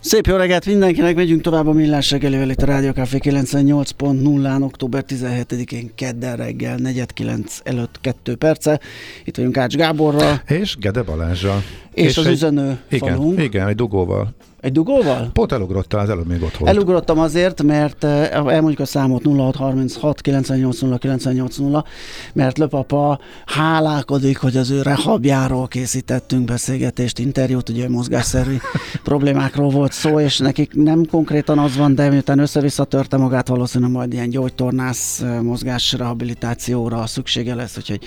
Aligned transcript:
Szép 0.00 0.26
jó 0.26 0.36
reggelt 0.36 0.66
mindenkinek, 0.66 1.14
megyünk 1.14 1.40
tovább 1.40 1.66
a 1.66 1.72
Millás 1.72 2.10
reggelivel 2.10 2.50
itt 2.50 2.62
a 2.62 2.66
Rádió 2.66 2.90
Café 2.90 3.18
98.0-án, 3.22 4.62
október 4.62 5.04
17-én 5.08 5.90
kedden 5.94 6.36
reggel, 6.36 6.76
4.9 6.78 7.58
előtt 7.64 7.98
2 8.00 8.34
perce. 8.34 8.80
Itt 9.24 9.36
vagyunk 9.36 9.56
Ács 9.56 9.76
Gáborral. 9.76 10.42
És 10.46 10.76
Gede 10.76 11.02
Balázsral. 11.02 11.62
És, 11.94 12.04
és 12.04 12.16
az 12.16 12.26
egy, 12.26 12.32
üzenő 12.32 12.78
igen, 12.90 13.16
falunk. 13.16 13.42
Igen, 13.42 13.68
egy 13.68 13.74
dugóval. 13.74 14.34
Egy 14.66 14.72
dugóval? 14.72 15.30
Pont 15.32 15.52
elugrottál, 15.52 16.00
az 16.00 16.08
előbb 16.08 16.26
még 16.26 16.42
ott 16.42 16.56
volt. 16.56 16.70
Elugrottam 16.72 17.18
azért, 17.18 17.62
mert 17.62 18.04
eh, 18.04 18.30
elmondjuk 18.30 18.80
a 18.80 18.84
számot 18.84 19.24
0636 19.24 20.20
980 20.20 20.98
980, 20.98 21.84
mert 22.32 22.58
Löpapa 22.58 23.18
hálálkodik, 23.46 24.38
hogy 24.38 24.56
az 24.56 24.70
ő 24.70 24.82
rehabjáról 24.82 25.68
készítettünk 25.68 26.44
beszélgetést, 26.44 27.18
interjút, 27.18 27.68
ugye 27.68 27.88
mozgásszerű 27.88 28.56
problémákról 29.04 29.70
volt 29.70 29.92
szó, 29.92 30.20
és 30.20 30.38
nekik 30.38 30.74
nem 30.74 31.06
konkrétan 31.10 31.58
az 31.58 31.76
van, 31.76 31.94
de 31.94 32.08
miután 32.08 32.38
össze-vissza 32.38 32.84
törte 32.84 33.16
magát, 33.16 33.48
valószínűleg 33.48 33.92
majd 33.92 34.12
ilyen 34.12 34.28
gyógytornász 34.28 35.20
eh, 35.20 35.40
mozgás 35.40 35.92
rehabilitációra 35.92 37.06
szüksége 37.06 37.54
lesz, 37.54 37.76
úgyhogy 37.76 38.00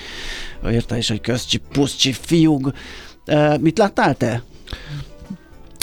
érte 0.70 0.96
is, 0.96 1.08
hogy 1.08 1.20
közcsi, 1.20 1.58
puszcsi, 1.72 2.12
fiúg. 2.12 2.72
Eh, 3.24 3.58
mit 3.58 3.78
láttál 3.78 4.14
te? 4.14 4.42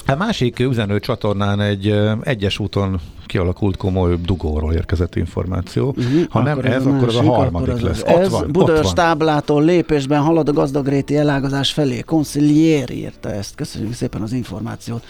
A 0.09 0.15
másik 0.15 0.59
üzenő 0.59 0.99
csatornán 0.99 1.61
egy 1.61 1.99
egyes 2.21 2.59
úton 2.59 2.99
kialakult 3.25 3.77
komoly 3.77 4.15
dugóról 4.25 4.73
érkezett 4.73 5.15
információ. 5.15 5.87
Uh-huh, 5.97 6.23
ha 6.29 6.41
nem 6.41 6.59
ez, 6.59 6.85
akkor 6.85 7.07
az 7.07 7.15
a 7.15 7.23
harmadik 7.23 7.73
az 7.73 7.81
lesz. 7.81 8.03
Ez 8.03 8.29
van, 8.29 8.51
Budörs 8.51 8.93
táblától 8.93 9.63
lépésben 9.63 10.21
halad 10.21 10.49
a 10.49 10.53
gazdagréti 10.53 11.17
elágazás 11.17 11.71
felé. 11.71 11.99
Concilier 12.01 12.89
írta 12.89 13.31
ezt. 13.31 13.55
Köszönjük 13.55 13.93
szépen 13.93 14.21
az 14.21 14.31
információt. 14.31 15.05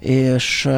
És 0.00 0.68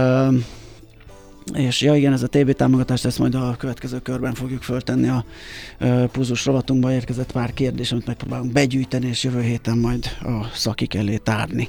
és 1.54 1.80
ja 1.80 1.94
igen, 1.94 2.12
ez 2.12 2.22
a 2.22 2.26
TB 2.26 2.52
támogatást, 2.52 3.04
ezt 3.04 3.18
majd 3.18 3.34
a 3.34 3.54
következő 3.58 3.98
körben 3.98 4.34
fogjuk 4.34 4.62
föltenni 4.62 5.08
a 5.08 5.24
púzus 6.12 6.46
rovatunkba 6.46 6.92
érkezett 6.92 7.32
pár 7.32 7.52
kérdés, 7.54 7.92
amit 7.92 8.06
megpróbálunk 8.06 8.52
begyűjteni, 8.52 9.06
és 9.06 9.24
jövő 9.24 9.40
héten 9.40 9.78
majd 9.78 10.04
a 10.22 10.46
szakik 10.54 10.94
elé 10.94 11.16
tárni. 11.16 11.68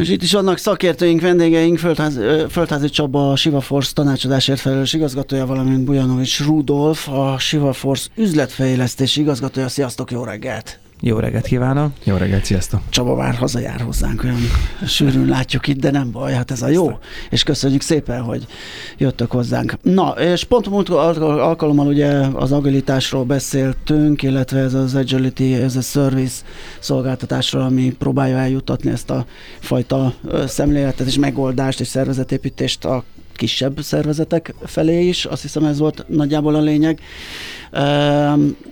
És 0.00 0.08
itt 0.08 0.22
is 0.22 0.32
vannak 0.32 0.58
szakértőink, 0.58 1.20
vendégeink, 1.20 1.78
Földház, 1.78 2.20
Földházi 2.50 2.88
Csaba, 2.88 3.30
a 3.30 3.36
Siva 3.36 3.60
Force 3.60 3.92
tanácsadásért 3.94 4.60
felelős 4.60 4.92
igazgatója, 4.92 5.46
valamint 5.46 5.84
Bujanovics 5.84 6.44
Rudolf, 6.44 7.08
a 7.08 7.38
Siva 7.38 7.72
Force 7.72 8.08
üzletfejlesztési 8.16 9.20
igazgatója. 9.20 9.68
Sziasztok, 9.68 10.10
jó 10.10 10.24
reggelt! 10.24 10.83
Jó 11.06 11.18
reggelt 11.18 11.46
kívánok! 11.46 11.92
Jó 12.04 12.16
reggelt, 12.16 12.44
sziasztok! 12.44 12.80
Csaba 12.88 13.14
már 13.14 13.34
hazajár 13.34 13.80
hozzánk, 13.80 14.24
olyan 14.24 14.38
sűrűn 14.86 15.26
látjuk 15.26 15.66
itt, 15.66 15.80
de 15.80 15.90
nem 15.90 16.10
baj, 16.10 16.32
hát 16.32 16.50
ez 16.50 16.62
a 16.62 16.68
jó. 16.68 16.98
És 17.30 17.42
köszönjük 17.42 17.80
szépen, 17.80 18.22
hogy 18.22 18.46
jöttök 18.98 19.30
hozzánk. 19.30 19.74
Na, 19.82 20.08
és 20.08 20.44
pont 20.44 20.68
múlt 20.68 20.88
alkalommal 20.88 21.86
ugye 21.86 22.08
az 22.32 22.52
agilitásról 22.52 23.24
beszéltünk, 23.24 24.22
illetve 24.22 24.58
ez 24.58 24.74
az 24.74 24.94
Agility, 24.94 25.52
ez 25.54 25.76
a 25.76 25.80
Service 25.80 26.42
szolgáltatásról, 26.78 27.62
ami 27.62 27.94
próbálja 27.98 28.36
eljutatni 28.36 28.90
ezt 28.90 29.10
a 29.10 29.26
fajta 29.60 30.14
szemléletet 30.46 31.06
és 31.06 31.18
megoldást 31.18 31.80
és 31.80 31.86
szervezetépítést 31.86 32.84
a 32.84 33.04
kisebb 33.36 33.80
szervezetek 33.80 34.54
felé 34.64 35.08
is, 35.08 35.24
azt 35.24 35.42
hiszem 35.42 35.64
ez 35.64 35.78
volt 35.78 36.04
nagyjából 36.08 36.54
a 36.54 36.60
lényeg. 36.60 37.00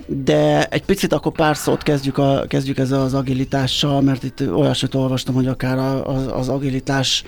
De 0.06 0.64
egy 0.64 0.84
picit 0.84 1.12
akkor 1.12 1.32
pár 1.32 1.56
szót 1.56 1.82
kezdjük, 1.82 2.18
a, 2.18 2.44
kezdjük 2.48 2.78
ezzel 2.78 3.00
az 3.00 3.14
agilitással, 3.14 4.00
mert 4.00 4.22
itt 4.22 4.40
olyasmit 4.40 4.94
olvastam, 4.94 5.34
hogy 5.34 5.46
akár 5.46 5.78
az, 6.06 6.26
az 6.32 6.48
agilitás 6.48 7.24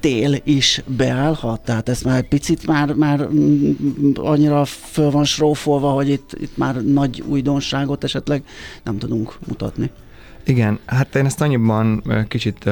tél 0.00 0.40
is 0.44 0.82
beállhat, 0.86 1.60
tehát 1.60 1.88
ez 1.88 2.02
már 2.02 2.16
egy 2.16 2.28
picit 2.28 2.66
már, 2.66 2.92
már 2.92 3.28
mm, 3.28 3.70
annyira 4.14 4.64
föl 4.64 5.10
van 5.10 5.24
srófolva, 5.24 5.90
hogy 5.90 6.08
itt, 6.08 6.30
itt 6.40 6.56
már 6.56 6.84
nagy 6.84 7.22
újdonságot 7.26 8.04
esetleg 8.04 8.42
nem 8.82 8.98
tudunk 8.98 9.38
mutatni. 9.46 9.90
Igen, 10.44 10.78
hát 10.86 11.14
én 11.14 11.24
ezt 11.24 11.40
annyiban 11.40 12.02
kicsit 12.28 12.70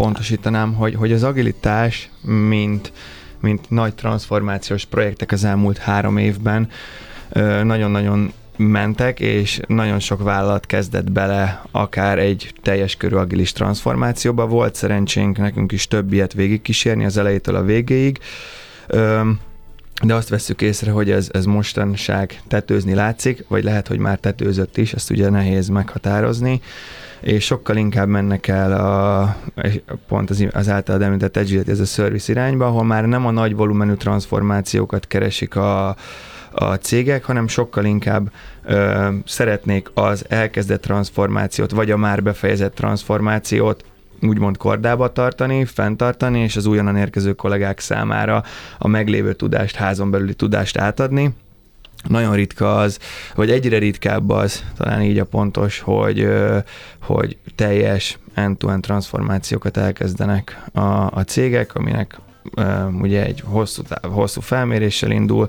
pontosítanám, 0.00 0.74
hogy, 0.74 0.94
hogy 0.94 1.12
az 1.12 1.22
agilitás, 1.22 2.10
mint, 2.20 2.92
mint 3.40 3.70
nagy 3.70 3.94
transformációs 3.94 4.84
projektek 4.84 5.32
az 5.32 5.44
elmúlt 5.44 5.78
három 5.78 6.16
évben 6.16 6.68
nagyon-nagyon 7.62 8.32
mentek, 8.56 9.20
és 9.20 9.60
nagyon 9.66 9.98
sok 9.98 10.22
vállalat 10.22 10.66
kezdett 10.66 11.12
bele 11.12 11.62
akár 11.70 12.18
egy 12.18 12.54
teljes 12.62 12.96
körű 12.96 13.16
agilis 13.16 13.52
transformációba. 13.52 14.46
Volt 14.46 14.74
szerencsénk 14.74 15.38
nekünk 15.38 15.72
is 15.72 15.88
több 15.88 16.12
ilyet 16.12 16.32
végigkísérni 16.32 17.04
az 17.04 17.16
elejétől 17.16 17.54
a 17.54 17.62
végéig. 17.62 18.18
De 20.02 20.14
azt 20.14 20.28
veszük 20.28 20.62
észre, 20.62 20.90
hogy 20.90 21.10
ez, 21.10 21.28
ez 21.32 21.44
mostanság 21.44 22.40
tetőzni 22.48 22.94
látszik, 22.94 23.44
vagy 23.48 23.64
lehet, 23.64 23.88
hogy 23.88 23.98
már 23.98 24.18
tetőzött 24.18 24.76
is, 24.76 24.92
ezt 24.92 25.10
ugye 25.10 25.30
nehéz 25.30 25.68
meghatározni 25.68 26.60
és 27.20 27.44
sokkal 27.44 27.76
inkább 27.76 28.08
mennek 28.08 28.48
el 28.48 28.72
a, 28.72 29.36
pont 30.08 30.30
az, 30.30 30.46
az 30.52 30.68
általad 30.68 31.02
említett 31.02 31.36
Agility 31.36 31.70
ez 31.70 31.80
a 31.80 31.84
service 31.84 32.32
irányba, 32.32 32.66
ahol 32.66 32.84
már 32.84 33.04
nem 33.04 33.26
a 33.26 33.30
nagy 33.30 33.54
volumenű 33.56 33.94
transformációkat 33.94 35.06
keresik 35.06 35.56
a, 35.56 35.88
a 36.52 36.74
cégek, 36.74 37.24
hanem 37.24 37.48
sokkal 37.48 37.84
inkább 37.84 38.30
ö, 38.64 39.08
szeretnék 39.24 39.90
az 39.94 40.24
elkezdett 40.28 40.82
transformációt, 40.82 41.70
vagy 41.70 41.90
a 41.90 41.96
már 41.96 42.22
befejezett 42.22 42.74
transformációt 42.74 43.84
úgymond 44.22 44.56
kordába 44.56 45.12
tartani, 45.12 45.64
fenntartani, 45.64 46.40
és 46.40 46.56
az 46.56 46.66
újonnan 46.66 46.96
érkező 46.96 47.32
kollégák 47.32 47.80
számára 47.80 48.42
a 48.78 48.88
meglévő 48.88 49.32
tudást, 49.32 49.76
házon 49.76 50.10
belüli 50.10 50.34
tudást 50.34 50.78
átadni 50.78 51.34
nagyon 52.08 52.34
ritka 52.34 52.76
az, 52.76 52.98
vagy 53.34 53.50
egyre 53.50 53.78
ritkább 53.78 54.30
az, 54.30 54.64
talán 54.76 55.02
így 55.02 55.18
a 55.18 55.24
pontos, 55.24 55.80
hogy, 55.80 56.28
hogy 57.00 57.36
teljes 57.54 58.18
end-to-end 58.34 58.82
transformációkat 58.82 59.76
elkezdenek 59.76 60.62
a, 60.72 60.80
a 60.90 61.24
cégek, 61.26 61.74
aminek 61.74 62.18
ugye 63.00 63.24
egy 63.24 63.42
hosszú, 63.44 63.82
hosszú 64.02 64.40
felméréssel 64.40 65.10
indul, 65.10 65.48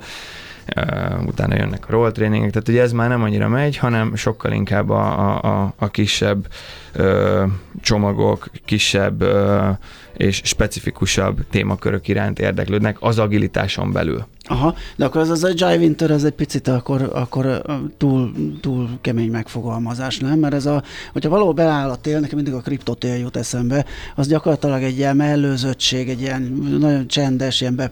utána 1.25 1.55
jönnek 1.55 1.87
a 1.87 1.91
roll 1.91 2.11
trainingek, 2.11 2.51
tehát 2.51 2.67
ugye 2.67 2.81
ez 2.81 2.91
már 2.91 3.09
nem 3.09 3.23
annyira 3.23 3.47
megy, 3.47 3.77
hanem 3.77 4.15
sokkal 4.15 4.51
inkább 4.51 4.89
a, 4.89 5.43
a, 5.43 5.73
a 5.77 5.87
kisebb 5.87 6.47
ö, 6.93 7.45
csomagok, 7.81 8.49
kisebb 8.65 9.21
ö, 9.21 9.69
és 10.17 10.41
specifikusabb 10.43 11.47
témakörök 11.49 12.07
iránt 12.07 12.39
érdeklődnek 12.39 12.97
az 12.99 13.19
agilitáson 13.19 13.91
belül. 13.91 14.25
Aha, 14.51 14.75
de 14.95 15.05
akkor 15.05 15.21
ez 15.21 15.29
az 15.29 15.43
Agile 15.43 15.77
Winter, 15.77 16.11
ez 16.11 16.23
egy 16.23 16.31
picit 16.31 16.67
akkor, 16.67 17.09
akkor 17.13 17.61
túl, 17.97 18.31
túl 18.61 18.89
kemény 19.01 19.31
megfogalmazás, 19.31 20.17
nem? 20.17 20.39
Mert 20.39 20.53
ez 20.53 20.65
a, 20.65 20.83
hogyha 21.13 21.29
valahol 21.29 21.53
beáll 21.53 21.89
a 21.89 21.95
tél, 21.95 22.19
nekem 22.19 22.35
mindig 22.35 22.53
a 22.53 22.59
kriptotél 22.59 23.15
jut 23.15 23.37
eszembe, 23.37 23.85
az 24.15 24.27
gyakorlatilag 24.27 24.83
egy 24.83 24.97
ilyen 24.97 25.15
mellőzöttség, 25.15 26.09
egy 26.09 26.21
ilyen 26.21 26.41
nagyon 26.79 27.07
csendes, 27.07 27.61
ilyen 27.61 27.91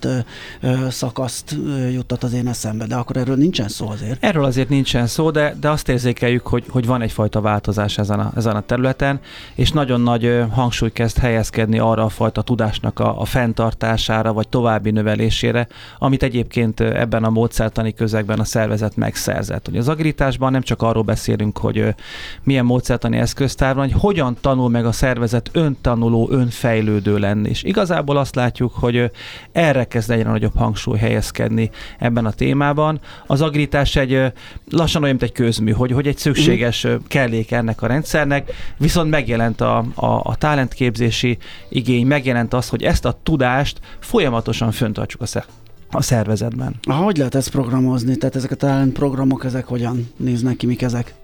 ö, 0.00 0.18
szakaszt 0.90 1.56
juttat 1.92 2.24
az 2.24 2.32
én 2.32 2.48
eszembe, 2.48 2.86
de 2.86 2.94
akkor 2.94 3.16
erről 3.16 3.36
nincsen 3.36 3.68
szó 3.68 3.88
azért. 3.88 4.24
Erről 4.24 4.44
azért 4.44 4.68
nincsen 4.68 5.06
szó, 5.06 5.30
de, 5.30 5.56
de 5.60 5.70
azt 5.70 5.88
érzékeljük, 5.88 6.46
hogy, 6.46 6.64
hogy 6.68 6.86
van 6.86 7.02
egyfajta 7.02 7.40
változás 7.40 7.98
ezen 7.98 8.20
a, 8.20 8.32
ezen 8.36 8.56
a 8.56 8.60
területen, 8.60 9.20
és 9.54 9.72
nagyon 9.72 10.00
nagy 10.00 10.42
hangsúly 10.50 10.92
kezd 10.92 11.18
helyezkedni 11.18 11.78
arra 11.78 12.04
a 12.04 12.08
fajta 12.08 12.42
tudásnak 12.42 12.98
a, 12.98 13.20
a 13.20 13.24
fenntartására, 13.24 14.32
vagy 14.32 14.48
további 14.48 14.90
növelésére, 14.90 15.68
amit 16.02 16.22
egyébként 16.22 16.80
ebben 16.80 17.24
a 17.24 17.30
módszertani 17.30 17.94
közegben 17.94 18.38
a 18.38 18.44
szervezet 18.44 18.96
megszerzett. 18.96 19.66
Hogy 19.66 19.76
az 19.76 19.88
agilitásban 19.88 20.52
nem 20.52 20.62
csak 20.62 20.82
arról 20.82 21.02
beszélünk, 21.02 21.58
hogy 21.58 21.94
milyen 22.42 22.64
módszertani 22.64 23.16
eszköztár 23.16 23.74
van, 23.74 23.90
hogy 23.90 24.00
hogyan 24.00 24.36
tanul 24.40 24.68
meg 24.68 24.86
a 24.86 24.92
szervezet 24.92 25.50
öntanuló, 25.52 26.28
önfejlődő 26.30 27.18
lenni. 27.18 27.48
És 27.48 27.62
igazából 27.62 28.16
azt 28.16 28.34
látjuk, 28.34 28.72
hogy 28.74 29.10
erre 29.52 29.84
kezd 29.84 30.10
egyre 30.10 30.30
nagyobb 30.30 30.56
hangsúly 30.56 30.98
helyezkedni 30.98 31.70
ebben 31.98 32.26
a 32.26 32.32
témában. 32.32 33.00
Az 33.26 33.40
agilitás 33.40 33.96
egy 33.96 34.32
lassan 34.70 35.02
olyan, 35.02 35.16
mint 35.18 35.30
egy 35.30 35.36
közmű, 35.36 35.72
hogy, 35.72 35.92
hogy 35.92 36.06
egy 36.06 36.18
szükséges 36.18 36.86
kellék 37.08 37.50
ennek 37.50 37.82
a 37.82 37.86
rendszernek, 37.86 38.52
viszont 38.76 39.10
megjelent 39.10 39.60
a, 39.60 39.84
a, 39.94 40.06
a 40.06 40.34
talentképzési 40.38 41.38
igény, 41.68 42.06
megjelent 42.06 42.54
az, 42.54 42.68
hogy 42.68 42.82
ezt 42.82 43.04
a 43.04 43.18
tudást 43.22 43.80
folyamatosan 43.98 44.70
föntartsuk 44.70 45.20
a 45.20 45.26
a 45.90 46.02
szervezetben. 46.02 46.74
Hogy 46.82 47.16
lehet 47.16 47.34
ezt 47.34 47.50
programozni? 47.50 48.16
Tehát 48.16 48.36
ezek 48.36 48.50
a 48.50 48.54
talent 48.54 48.92
programok, 48.92 49.44
ezek 49.44 49.66
hogyan 49.66 50.10
néznek 50.16 50.56
ki, 50.56 50.66
mik 50.66 50.82
ezek? 50.82 51.14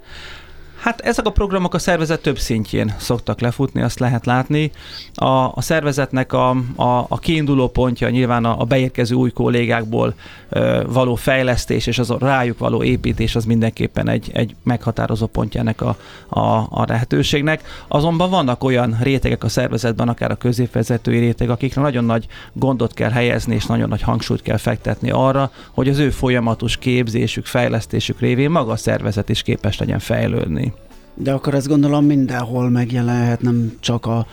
Hát 0.86 1.00
ezek 1.00 1.26
a 1.26 1.30
programok 1.30 1.74
a 1.74 1.78
szervezet 1.78 2.22
több 2.22 2.38
szintjén 2.38 2.94
szoktak 2.98 3.40
lefutni, 3.40 3.82
azt 3.82 3.98
lehet 3.98 4.26
látni. 4.26 4.70
A, 5.14 5.26
a 5.26 5.60
szervezetnek 5.60 6.32
a, 6.32 6.48
a, 6.76 7.06
a 7.08 7.18
kiinduló 7.18 7.68
pontja 7.68 8.10
nyilván 8.10 8.44
a, 8.44 8.60
a 8.60 8.64
beérkező 8.64 9.14
új 9.14 9.30
kollégákból 9.30 10.14
ö, 10.48 10.82
való 10.88 11.14
fejlesztés 11.14 11.86
és 11.86 11.98
az 11.98 12.10
a 12.10 12.16
rájuk 12.20 12.58
való 12.58 12.82
építés 12.82 13.34
az 13.34 13.44
mindenképpen 13.44 14.08
egy, 14.08 14.30
egy 14.32 14.54
meghatározó 14.62 15.26
pontja 15.26 15.60
ennek 15.60 15.80
a, 15.80 15.96
a, 16.28 16.40
a 16.56 16.84
lehetőségnek. 16.88 17.62
Azonban 17.88 18.30
vannak 18.30 18.64
olyan 18.64 18.96
rétegek 19.00 19.44
a 19.44 19.48
szervezetben, 19.48 20.08
akár 20.08 20.30
a 20.30 20.36
középvezetői 20.36 21.18
réteg, 21.18 21.50
akikre 21.50 21.80
nagyon 21.80 22.04
nagy 22.04 22.26
gondot 22.52 22.94
kell 22.94 23.10
helyezni 23.10 23.54
és 23.54 23.66
nagyon 23.66 23.88
nagy 23.88 24.02
hangsúlyt 24.02 24.42
kell 24.42 24.56
fektetni 24.56 25.10
arra, 25.10 25.50
hogy 25.70 25.88
az 25.88 25.98
ő 25.98 26.10
folyamatos 26.10 26.76
képzésük, 26.76 27.46
fejlesztésük 27.46 28.20
révén 28.20 28.50
maga 28.50 28.72
a 28.72 28.76
szervezet 28.76 29.28
is 29.28 29.42
képes 29.42 29.78
legyen 29.78 29.98
fejlődni. 29.98 30.74
De 31.18 31.32
akkor 31.32 31.54
ezt 31.54 31.68
gondolom 31.68 32.04
mindenhol 32.04 32.70
megjelenhet, 32.70 33.40
nem 33.40 33.72
csak 33.80 34.06
a 34.06 34.26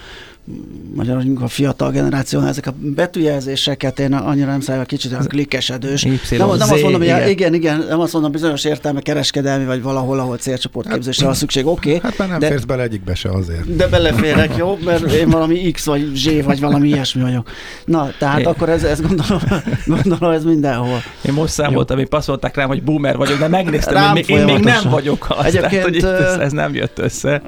magyar, 0.95 1.23
a 1.39 1.47
fiatal 1.47 1.91
generáció, 1.91 2.39
ezek 2.39 2.67
a 2.67 2.73
betűjelzéseket 2.79 3.99
én 3.99 4.13
annyira 4.13 4.45
nem 4.47 4.59
szeretem, 4.59 4.85
kicsit 4.85 5.11
olyan 5.11 5.27
klikkesedős. 5.27 6.03
nem, 6.03 6.19
nem 6.29 6.49
azt 6.49 6.81
mondom, 6.81 6.93
hogy 6.93 7.03
igen. 7.03 7.29
igen, 7.29 7.53
igen, 7.53 7.85
nem 7.89 7.99
azt 7.99 8.13
mondom, 8.13 8.31
bizonyos 8.31 8.65
értelme 8.65 9.01
kereskedelmi, 9.01 9.65
vagy 9.65 9.81
valahol, 9.81 10.19
ahol 10.19 10.37
célcsoportképzésre 10.37 11.25
van 11.25 11.35
szükség, 11.35 11.65
oké. 11.65 11.89
Okay, 11.89 12.01
hát 12.03 12.17
már 12.17 12.29
nem 12.29 12.39
de, 12.39 12.47
férsz 12.47 12.63
bele 12.63 12.83
egyikbe 12.83 13.15
se 13.15 13.29
azért. 13.29 13.75
De 13.75 13.87
beleférek, 13.87 14.55
jó? 14.57 14.77
Mert 14.85 15.11
én 15.11 15.29
valami 15.29 15.71
X 15.71 15.85
vagy 15.85 16.11
Z 16.15 16.43
vagy 16.43 16.59
valami 16.59 16.87
ilyesmi 16.87 17.21
vagyok. 17.21 17.49
Na, 17.85 18.11
tehát 18.19 18.39
én. 18.39 18.45
akkor 18.45 18.69
ez, 18.69 18.83
ez 18.83 19.01
gondolom, 19.01 19.41
gondolom, 19.85 20.31
ez 20.31 20.43
mindenhol. 20.43 21.01
Én 21.21 21.33
most 21.33 21.53
számoltam, 21.53 21.97
hogy 21.97 22.07
passzolták 22.07 22.55
rám, 22.55 22.67
hogy 22.67 22.83
boomer 22.83 23.17
vagyok, 23.17 23.39
de 23.39 23.47
megnéztem, 23.47 23.93
Rám 23.93 24.11
hogy 24.11 24.29
én 24.29 24.43
még 24.43 24.59
nem 24.59 24.89
vagyok 24.89 25.25
az. 25.29 25.45
Egyébként, 25.45 25.69
tehát, 25.71 25.83
hogy 25.83 26.25
ez, 26.25 26.37
ez, 26.39 26.51
nem 26.51 26.73
jött 26.73 26.99
össze. 26.99 27.41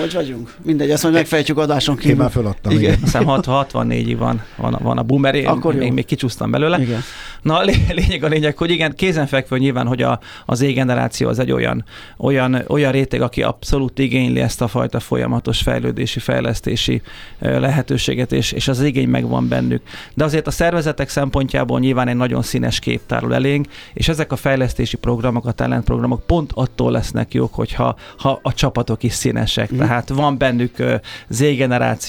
Hogy 0.00 0.14
vagyunk? 0.14 0.54
Mindegy, 0.62 0.90
ezt 0.90 1.02
majd 1.02 1.14
megfejtjük 1.14 1.58
adáson 1.58 1.96
kívül 1.96 2.27
már 2.34 2.44
föladtam. 2.44 2.72
Igen. 2.72 2.82
igen. 2.82 3.28
Azt 3.28 3.46
64-ig 3.50 4.16
van, 4.18 4.42
van, 4.56 4.78
van 4.82 4.98
a 4.98 5.02
boomer, 5.02 5.34
én 5.34 5.46
Akkor 5.46 5.74
még, 5.74 5.92
még 5.92 6.04
kicsúsztam 6.04 6.50
belőle. 6.50 6.80
Igen. 6.80 7.00
Na, 7.42 7.58
a 7.58 7.62
lényeg 7.94 8.24
a 8.24 8.28
lényeg, 8.28 8.56
hogy 8.56 8.70
igen, 8.70 8.94
kézenfekvő 8.94 9.58
nyilván, 9.58 9.86
hogy 9.86 10.02
a, 10.02 10.20
az 10.46 10.58
Z-generáció 10.58 11.28
az 11.28 11.38
egy 11.38 11.52
olyan, 11.52 11.84
olyan, 12.16 12.62
olyan 12.66 12.92
réteg, 12.92 13.22
aki 13.22 13.42
abszolút 13.42 13.98
igényli 13.98 14.40
ezt 14.40 14.60
a 14.60 14.68
fajta 14.68 15.00
folyamatos 15.00 15.62
fejlődési, 15.62 16.18
fejlesztési 16.18 17.02
lehetőséget, 17.38 18.32
és, 18.32 18.52
és 18.52 18.68
az 18.68 18.82
igény 18.82 19.08
megvan 19.08 19.48
bennük. 19.48 19.82
De 20.14 20.24
azért 20.24 20.46
a 20.46 20.50
szervezetek 20.50 21.08
szempontjából 21.08 21.80
nyilván 21.80 22.08
egy 22.08 22.16
nagyon 22.16 22.42
színes 22.42 22.78
kép 22.78 23.00
tárul 23.06 23.34
elénk, 23.34 23.66
és 23.94 24.08
ezek 24.08 24.32
a 24.32 24.36
fejlesztési 24.36 24.96
programok, 24.96 25.46
a 25.46 25.52
talentprogramok 25.52 26.26
pont 26.26 26.50
attól 26.54 26.92
lesznek 26.92 27.34
jók, 27.34 27.54
hogyha 27.54 27.96
ha 28.18 28.38
a 28.42 28.54
csapatok 28.54 29.02
is 29.02 29.12
színesek. 29.12 29.74
Mm. 29.74 29.78
Tehát 29.78 30.08
van 30.08 30.38
bennük 30.38 30.82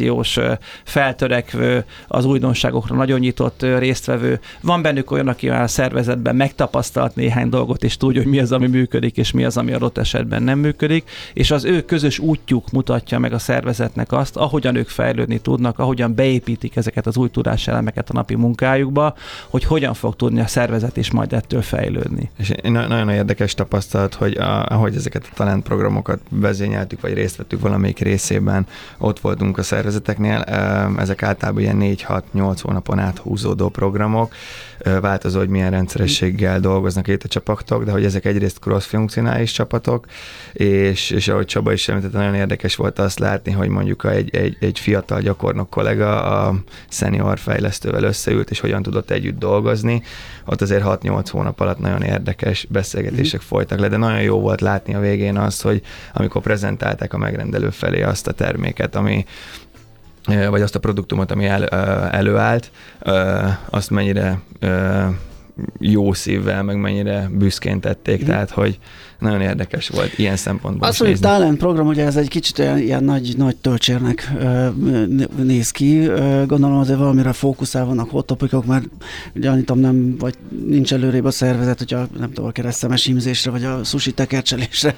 Z-generációs, 0.10 0.40
feltörekvő, 0.84 1.86
az 2.08 2.26
újdonságokra 2.26 2.96
nagyon 2.96 3.20
nyitott 3.20 3.62
résztvevő. 3.62 4.40
Van 4.62 4.82
bennük 4.82 5.12
olyan, 5.12 5.28
aki 5.28 5.50
a 5.50 5.68
szervezetben 5.68 6.36
megtapasztalt 6.36 7.16
néhány 7.16 7.50
dolgot, 7.50 7.84
és 7.84 7.98
tudja, 7.98 8.22
hogy 8.22 8.32
mi 8.32 8.40
az, 8.40 8.52
ami 8.52 8.68
működik, 8.68 9.18
és 9.18 9.32
mi 9.32 9.44
az, 9.44 9.58
ami 9.58 9.74
adott 9.74 9.98
esetben 9.98 10.44
nem 10.44 10.60
működik, 10.60 11.10
és 11.34 11.52
az 11.52 11.66
ő 11.66 11.82
közös 11.82 12.20
útjuk 12.20 12.72
mutatja 12.72 13.20
meg 13.20 13.34
a 13.34 13.40
szervezetnek 13.40 14.12
azt, 14.12 14.36
ahogyan 14.36 14.76
ők 14.76 14.90
fejlődni 14.90 15.40
tudnak, 15.40 15.80
ahogyan 15.80 16.16
beépítik 16.16 16.76
ezeket 16.76 17.08
az 17.08 17.18
új 17.18 17.30
tudáselemeket 17.30 18.10
a 18.10 18.14
napi 18.14 18.36
munkájukba, 18.36 19.16
hogy 19.50 19.64
hogyan 19.64 19.94
fog 19.94 20.16
tudni 20.16 20.40
a 20.40 20.48
szervezet 20.48 20.98
is 20.98 21.12
majd 21.12 21.34
ettől 21.34 21.62
fejlődni. 21.62 22.30
És 22.38 22.54
nagyon 22.64 23.10
érdekes 23.10 23.54
tapasztalat, 23.54 24.14
hogy 24.14 24.38
ahogy 24.66 24.96
ezeket 24.96 25.28
a 25.32 25.36
talentprogramokat 25.36 26.20
vezényeltük, 26.30 27.02
vagy 27.02 27.14
részt 27.14 27.36
vettük 27.36 27.62
valamelyik 27.62 28.00
részében, 28.00 28.68
ott 28.98 29.20
voltunk 29.20 29.58
a 29.58 29.64
szervezeteknél, 30.06 30.42
ezek 30.98 31.24
általában 31.24 31.62
ilyen 31.62 31.98
4-6-8 32.34 32.58
hónapon 32.62 33.00
át 33.00 33.18
húzódó 33.18 33.70
programok, 33.70 34.34
változó, 35.02 35.40
hogy 35.40 35.50
milyen 35.50 35.72
rendszerességgel 35.72 36.60
dolgoznak 36.60 37.08
itt 37.08 37.24
a 37.24 37.28
csapatok, 37.28 37.84
de 37.84 37.92
hogy 37.92 38.06
ezek 38.06 38.26
egyrészt 38.26 38.60
cross-funkcionális 38.60 39.52
csapatok, 39.52 40.06
és, 40.54 41.10
és 41.10 41.28
ahogy 41.28 41.46
Csaba 41.46 41.72
is 41.72 41.88
említett, 41.88 42.12
nagyon 42.12 42.36
érdekes 42.36 42.76
volt 42.76 43.00
azt 43.00 43.20
látni, 43.20 43.52
hogy 43.52 43.68
mondjuk 43.68 44.06
egy, 44.06 44.36
egy, 44.36 44.58
egy 44.60 44.80
fiatal 44.80 45.22
gyakornok 45.22 45.70
kollega 45.70 46.24
a 46.24 46.56
senior 46.90 47.40
fejlesztővel 47.40 48.04
összeült, 48.04 48.50
és 48.50 48.60
hogyan 48.60 48.82
tudott 48.82 49.10
együtt 49.12 49.40
dolgozni. 49.40 50.04
Ott 50.46 50.62
azért 50.62 50.84
6-8 50.86 51.26
hónap 51.32 51.60
alatt 51.60 51.80
nagyon 51.80 52.02
érdekes 52.02 52.68
beszélgetések 52.70 53.42
mm. 53.42 53.48
folytak 53.48 53.80
le, 53.80 53.88
de 53.88 53.98
nagyon 53.98 54.22
jó 54.22 54.40
volt 54.40 54.62
látni 54.62 54.94
a 54.94 55.00
végén 55.00 55.38
azt, 55.38 55.62
hogy 55.62 55.82
amikor 56.14 56.42
prezentálták 56.42 57.14
a 57.14 57.18
megrendelő 57.18 57.70
felé 57.70 58.02
azt 58.02 58.28
a 58.28 58.32
terméket, 58.32 58.96
ami 58.96 59.26
vagy 60.50 60.62
azt 60.62 60.76
a 60.76 60.80
produktumot, 60.80 61.32
ami 61.32 61.46
el, 61.46 61.66
előállt, 62.10 62.72
azt 63.70 63.90
mennyire 63.90 64.40
jó 65.80 66.14
szívvel, 66.14 66.64
meg 66.64 66.80
mennyire 66.80 67.30
büszkén 67.32 67.80
tették, 67.80 68.24
mm. 68.24 68.26
tehát 68.26 68.50
hogy 68.50 68.80
nagyon 69.20 69.42
érdekes 69.42 69.90
volt 69.90 70.18
ilyen 70.18 70.36
szempontból 70.36 70.88
Azt, 70.88 71.00
hogy 71.00 71.20
talent 71.20 71.58
program, 71.58 71.88
ugye 71.88 72.06
ez 72.06 72.16
egy 72.16 72.28
kicsit 72.28 72.60
olyan 72.60 72.78
ilyen 72.78 73.04
nagy, 73.04 73.34
nagy 73.38 73.56
töltsérnek 73.56 74.32
néz 75.36 75.72
ki. 75.72 76.06
gondolom 76.48 76.78
azért 76.78 77.00
valamire 77.00 77.34
fókuszál 77.34 77.86
vannak 77.86 78.10
hot 78.10 78.26
topikok, 78.26 78.66
mert 78.66 78.86
gyanítom 79.34 79.80
nem, 79.80 80.16
vagy 80.18 80.34
nincs 80.66 80.94
előrébb 80.94 81.26
a 81.26 81.32
szervezet, 81.32 81.78
hogyha 81.78 82.08
nem 82.20 82.32
tudom, 82.32 82.46
a 82.50 82.52
keresztemes 82.52 83.06
hímzésre, 83.06 83.52
vagy 83.52 83.64
a 83.64 83.84
sushi 83.84 84.12
tekercselésre 84.12 84.96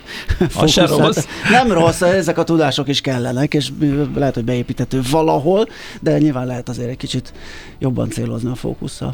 se 0.65 0.85
rossz. 0.85 1.25
Nem 1.51 1.71
rossz, 1.71 2.01
ezek 2.01 2.37
a 2.37 2.43
tudások 2.43 2.87
is 2.87 3.01
kellenek, 3.01 3.53
és 3.53 3.69
lehet, 4.15 4.33
hogy 4.33 4.45
beépítető 4.45 5.01
valahol, 5.11 5.67
de 6.01 6.17
nyilván 6.17 6.45
lehet 6.45 6.69
azért 6.69 6.89
egy 6.89 6.97
kicsit 6.97 7.33
jobban 7.79 8.09
célozni 8.09 8.49
a 8.49 8.55
fókusszal. 8.55 9.13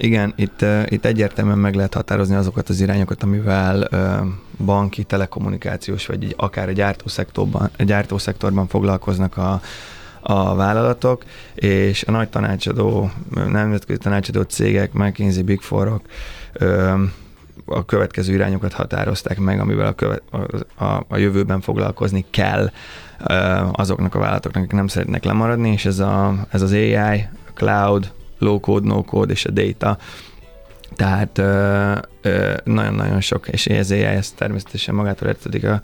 Igen, 0.00 0.32
itt, 0.36 0.64
itt 0.88 1.04
egyértelműen 1.04 1.58
meg 1.58 1.74
lehet 1.74 1.94
határozni 1.94 2.34
azokat 2.34 2.68
az 2.68 2.80
irányokat, 2.80 3.22
amivel 3.22 3.88
banki, 4.64 5.02
telekommunikációs, 5.02 6.06
vagy 6.06 6.34
akár 6.36 6.68
a 6.68 6.72
gyártószektorban, 6.72 7.70
a 7.78 7.82
gyártószektorban 7.82 8.66
foglalkoznak 8.66 9.36
a, 9.36 9.60
a 10.20 10.54
vállalatok, 10.54 11.24
és 11.54 12.04
a 12.04 12.10
nagy 12.10 12.28
tanácsadó, 12.28 13.10
nemzetközi 13.48 13.98
tanácsadó 13.98 14.42
cégek, 14.42 14.92
McKinsey, 14.92 15.42
Big 15.42 15.60
Four-ok 15.60 16.02
a 17.64 17.84
következő 17.84 18.32
irányokat 18.32 18.72
határozták 18.72 19.38
meg, 19.38 19.60
amivel 19.60 19.86
a, 19.86 19.92
követ, 19.92 20.22
a, 20.30 20.84
a, 20.84 21.04
a 21.08 21.16
jövőben 21.16 21.60
foglalkozni 21.60 22.24
kell 22.30 22.70
azoknak 23.72 24.14
a 24.14 24.18
vállalatoknak, 24.18 24.62
akik 24.62 24.74
nem 24.74 24.86
szeretnek 24.86 25.24
lemaradni, 25.24 25.72
és 25.72 25.84
ez, 25.84 25.98
a, 25.98 26.46
ez 26.50 26.62
az 26.62 26.72
AI, 26.72 26.94
a 26.96 27.50
cloud, 27.54 28.12
low 28.38 28.60
code, 28.60 28.88
no 28.88 29.02
code 29.02 29.32
és 29.32 29.44
a 29.44 29.50
data. 29.50 29.98
Tehát 30.96 31.36
nagyon-nagyon 32.64 33.20
sok, 33.20 33.48
és 33.48 33.66
ez 33.66 33.90
AI, 33.90 34.18
természetesen 34.36 34.94
magától 34.94 35.28
értedik, 35.28 35.64
a, 35.64 35.80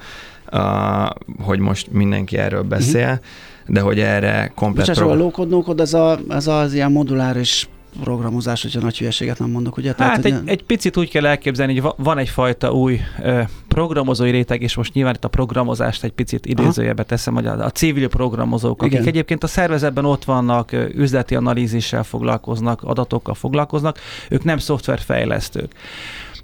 a, 0.56 1.14
hogy 1.42 1.58
most 1.58 1.90
mindenki 1.90 2.36
erről 2.36 2.62
beszél, 2.62 3.02
uh-huh. 3.02 3.18
de 3.66 3.80
hogy 3.80 4.00
erre 4.00 4.52
komplet... 4.54 4.86
Bocsás, 4.86 5.02
pro... 5.02 5.10
a 5.10 5.14
low 5.14 5.30
code, 5.30 5.50
no 5.50 5.62
code, 5.62 5.82
ez, 5.82 5.94
a, 5.94 6.18
ez 6.28 6.46
az 6.46 6.72
ilyen 6.72 6.92
moduláris 6.92 7.68
programozás, 8.02 8.62
hogyha 8.62 8.80
nagy 8.80 8.98
hülyeséget 8.98 9.38
nem 9.38 9.50
mondok, 9.50 9.76
ugye? 9.76 9.94
Tehát, 9.94 10.12
hát 10.12 10.24
egy, 10.24 10.34
egy 10.44 10.62
picit 10.62 10.96
úgy 10.96 11.10
kell 11.10 11.26
elképzelni, 11.26 11.78
hogy 11.78 11.92
van 11.96 12.18
egyfajta 12.18 12.72
új 12.72 13.00
ö, 13.22 13.42
programozói 13.68 14.30
réteg, 14.30 14.62
és 14.62 14.74
most 14.74 14.94
nyilván 14.94 15.14
itt 15.14 15.24
a 15.24 15.28
programozást 15.28 16.04
egy 16.04 16.12
picit 16.12 16.46
idézőjebe 16.46 17.02
teszem, 17.02 17.34
hogy 17.34 17.46
a, 17.46 17.64
a 17.64 17.70
civil 17.70 18.08
programozók, 18.08 18.82
akik 18.82 18.92
Igen. 18.92 19.06
egyébként 19.06 19.42
a 19.42 19.46
szervezetben 19.46 20.04
ott 20.04 20.24
vannak, 20.24 20.72
üzleti 20.94 21.34
analízissel 21.34 22.04
foglalkoznak, 22.04 22.82
adatokkal 22.82 23.34
foglalkoznak, 23.34 23.98
ők 24.28 24.44
nem 24.44 24.58
szoftverfejlesztők 24.58 25.72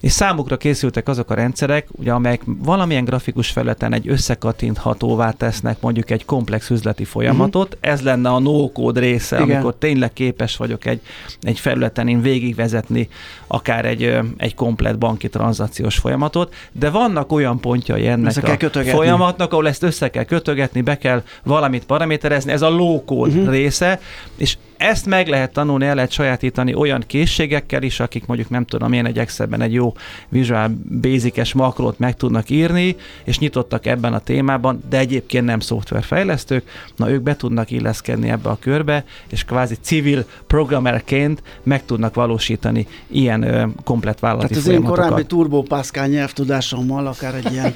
és 0.01 0.13
számukra 0.13 0.57
készültek 0.57 1.09
azok 1.09 1.31
a 1.31 1.35
rendszerek, 1.35 1.87
ugye, 1.91 2.13
amelyek 2.13 2.41
valamilyen 2.45 3.05
grafikus 3.05 3.51
felületen 3.51 3.93
egy 3.93 4.09
összekattinthatóvá 4.09 5.31
tesznek 5.31 5.81
mondjuk 5.81 6.11
egy 6.11 6.25
komplex 6.25 6.71
üzleti 6.71 7.05
folyamatot. 7.05 7.75
Uh-huh. 7.75 7.93
Ez 7.93 8.03
lenne 8.03 8.29
a 8.29 8.39
no-code 8.39 9.01
része, 9.01 9.37
Igen. 9.41 9.51
amikor 9.51 9.77
tényleg 9.79 10.13
képes 10.13 10.57
vagyok 10.57 10.87
egy, 10.87 11.01
egy 11.41 11.59
felületen 11.59 12.09
én 12.09 12.23
végigvezetni 12.23 13.09
akár 13.47 13.85
egy, 13.85 14.19
egy 14.37 14.55
komplet 14.55 14.99
banki 14.99 15.29
tranzakciós 15.29 15.99
folyamatot, 15.99 16.55
de 16.73 16.91
vannak 16.91 17.33
olyan 17.33 17.61
pontjai 17.61 18.07
ennek 18.07 18.37
a 18.43 18.69
folyamatnak, 18.83 19.53
ahol 19.53 19.69
ezt 19.69 19.83
össze 19.83 20.11
kell 20.11 20.25
kötögetni, 20.25 20.81
be 20.81 20.99
kell 20.99 21.23
valamit 21.43 21.85
paraméterezni, 21.85 22.53
ez 22.53 22.63
a 22.63 22.69
low-code 22.69 23.33
uh-huh. 23.33 23.51
része, 23.51 24.01
és 24.37 24.57
ezt 24.81 25.07
meg 25.07 25.29
lehet 25.29 25.53
tanulni, 25.53 25.85
el 25.87 25.95
lehet 25.95 26.11
sajátítani 26.11 26.75
olyan 26.75 27.05
készségekkel 27.07 27.83
is, 27.83 28.01
akik 28.01 28.27
mondjuk 28.27 28.49
nem 28.49 28.65
tudom 28.65 28.93
én 28.93 29.07
egy 29.07 29.19
Excelben 29.19 29.61
egy 29.61 29.73
jó 29.73 29.93
Visual 30.29 30.71
Basic-es 31.01 31.53
makrót 31.53 31.99
meg 31.99 32.17
tudnak 32.17 32.51
írni, 32.51 32.97
és 33.25 33.39
nyitottak 33.39 33.87
ebben 33.87 34.13
a 34.13 34.19
témában, 34.19 34.83
de 34.89 34.99
egyébként 34.99 35.45
nem 35.45 35.61
szoftverfejlesztők, 35.61 36.69
na 36.97 37.11
ők 37.11 37.23
be 37.23 37.37
tudnak 37.37 37.71
illeszkedni 37.71 38.31
ebbe 38.31 38.49
a 38.49 38.57
körbe, 38.61 39.05
és 39.29 39.45
kvázi 39.45 39.77
civil 39.81 40.25
programmerként 40.47 41.43
meg 41.63 41.85
tudnak 41.85 42.15
valósítani 42.15 42.87
ilyen 43.07 43.43
ö, 43.43 43.67
komplet 43.85 44.21
vállalati 44.21 44.49
Tehát 44.49 44.67
az 44.67 44.73
én 44.73 44.83
korábbi 44.83 45.25
Turbo 45.25 45.63
Pascal 45.63 46.07
nyelvtudásommal 46.07 47.07
akár 47.07 47.35
egy 47.35 47.53
ilyen 47.53 47.75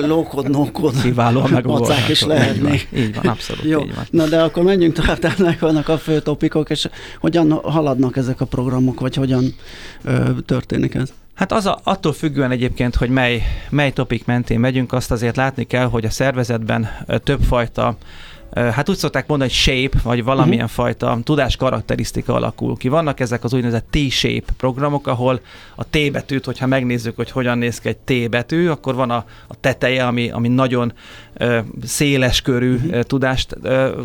low-code, 0.00 0.48
no-code 0.58 1.00
Kiválóan 1.02 1.64
is 2.08 2.24
lehetnék. 2.24 2.88
Így 2.96 3.14
van, 3.14 3.26
abszolút 3.26 3.64
Jó. 3.64 3.80
így 3.80 3.94
van. 3.94 4.04
Na 4.10 4.26
de 4.26 4.42
akkor 4.42 4.62
menjünk 4.62 4.94
tovább, 4.94 5.34
ennek 5.38 5.60
vannak 5.60 5.88
a 5.88 5.98
fő 5.98 6.20
topikok, 6.30 6.70
és 6.70 6.88
hogyan 7.20 7.52
haladnak 7.52 8.16
ezek 8.16 8.40
a 8.40 8.44
programok, 8.44 9.00
vagy 9.00 9.14
hogyan 9.14 9.54
ö, 10.04 10.30
történik 10.46 10.94
ez? 10.94 11.12
Hát 11.34 11.52
az 11.52 11.66
a, 11.66 11.80
attól 11.82 12.12
függően 12.12 12.50
egyébként, 12.50 12.94
hogy 12.94 13.10
mely, 13.10 13.42
mely 13.70 13.92
topik 13.92 14.24
mentén 14.24 14.60
megyünk, 14.60 14.92
azt 14.92 15.10
azért 15.10 15.36
látni 15.36 15.66
kell, 15.66 15.86
hogy 15.86 16.04
a 16.04 16.10
szervezetben 16.10 16.88
többfajta 17.22 17.96
hát 18.54 18.88
úgy 18.88 18.96
szokták 18.96 19.26
mondani, 19.26 19.50
hogy 19.50 19.58
shape, 19.58 19.98
vagy 20.02 20.24
valamilyen 20.24 20.64
uh-huh. 20.64 20.84
fajta 20.84 21.18
tudás 21.24 21.56
karakterisztika 21.56 22.34
alakul 22.34 22.76
ki. 22.76 22.88
Vannak 22.88 23.20
ezek 23.20 23.44
az 23.44 23.52
úgynevezett 23.52 23.86
T-shape 23.90 24.52
programok, 24.56 25.06
ahol 25.06 25.40
a 25.74 25.84
T 25.84 26.12
betűt, 26.12 26.44
hogyha 26.44 26.66
megnézzük, 26.66 27.16
hogy 27.16 27.30
hogyan 27.30 27.58
néz 27.58 27.80
ki 27.80 27.88
egy 27.88 27.96
T 27.96 28.30
betű, 28.30 28.68
akkor 28.68 28.94
van 28.94 29.10
a, 29.10 29.24
a 29.46 29.54
teteje, 29.60 30.06
ami, 30.06 30.30
ami 30.30 30.48
nagyon 30.48 30.92
széles 31.82 32.40
körű 32.40 32.74
uh-huh. 32.74 33.00
tudást 33.00 33.56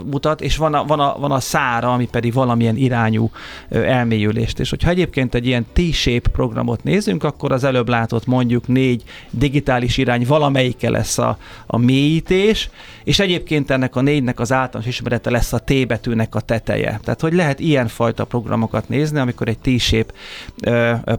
mutat, 0.05 0.41
és 0.41 0.57
van 0.57 0.73
a, 0.73 0.85
van, 0.85 0.99
a, 0.99 1.15
van 1.19 1.31
a 1.31 1.39
szára, 1.39 1.93
ami 1.93 2.07
pedig 2.07 2.33
valamilyen 2.33 2.75
irányú 2.75 3.29
elmélyülést. 3.69 4.59
És 4.59 4.69
hogyha 4.69 4.89
egyébként 4.89 5.35
egy 5.35 5.45
ilyen 5.45 5.65
T-shape 5.73 6.29
programot 6.29 6.83
nézünk, 6.83 7.23
akkor 7.23 7.51
az 7.51 7.63
előbb 7.63 7.89
látott 7.89 8.25
mondjuk 8.25 8.67
négy 8.67 9.03
digitális 9.29 9.97
irány 9.97 10.25
valamelyike 10.27 10.89
lesz 10.89 11.17
a, 11.17 11.37
a 11.65 11.77
mélyítés, 11.77 12.69
és 13.03 13.19
egyébként 13.19 13.71
ennek 13.71 13.95
a 13.95 14.01
négynek 14.01 14.39
az 14.39 14.51
általános 14.51 14.87
ismerete 14.87 15.29
lesz 15.29 15.53
a 15.53 15.59
T 15.59 15.87
betűnek 15.87 16.35
a 16.35 16.39
teteje. 16.39 16.99
Tehát, 17.03 17.21
hogy 17.21 17.33
lehet 17.33 17.59
ilyenfajta 17.59 18.25
programokat 18.25 18.89
nézni, 18.89 19.19
amikor 19.19 19.47
egy 19.47 19.59
T-shape 19.59 20.13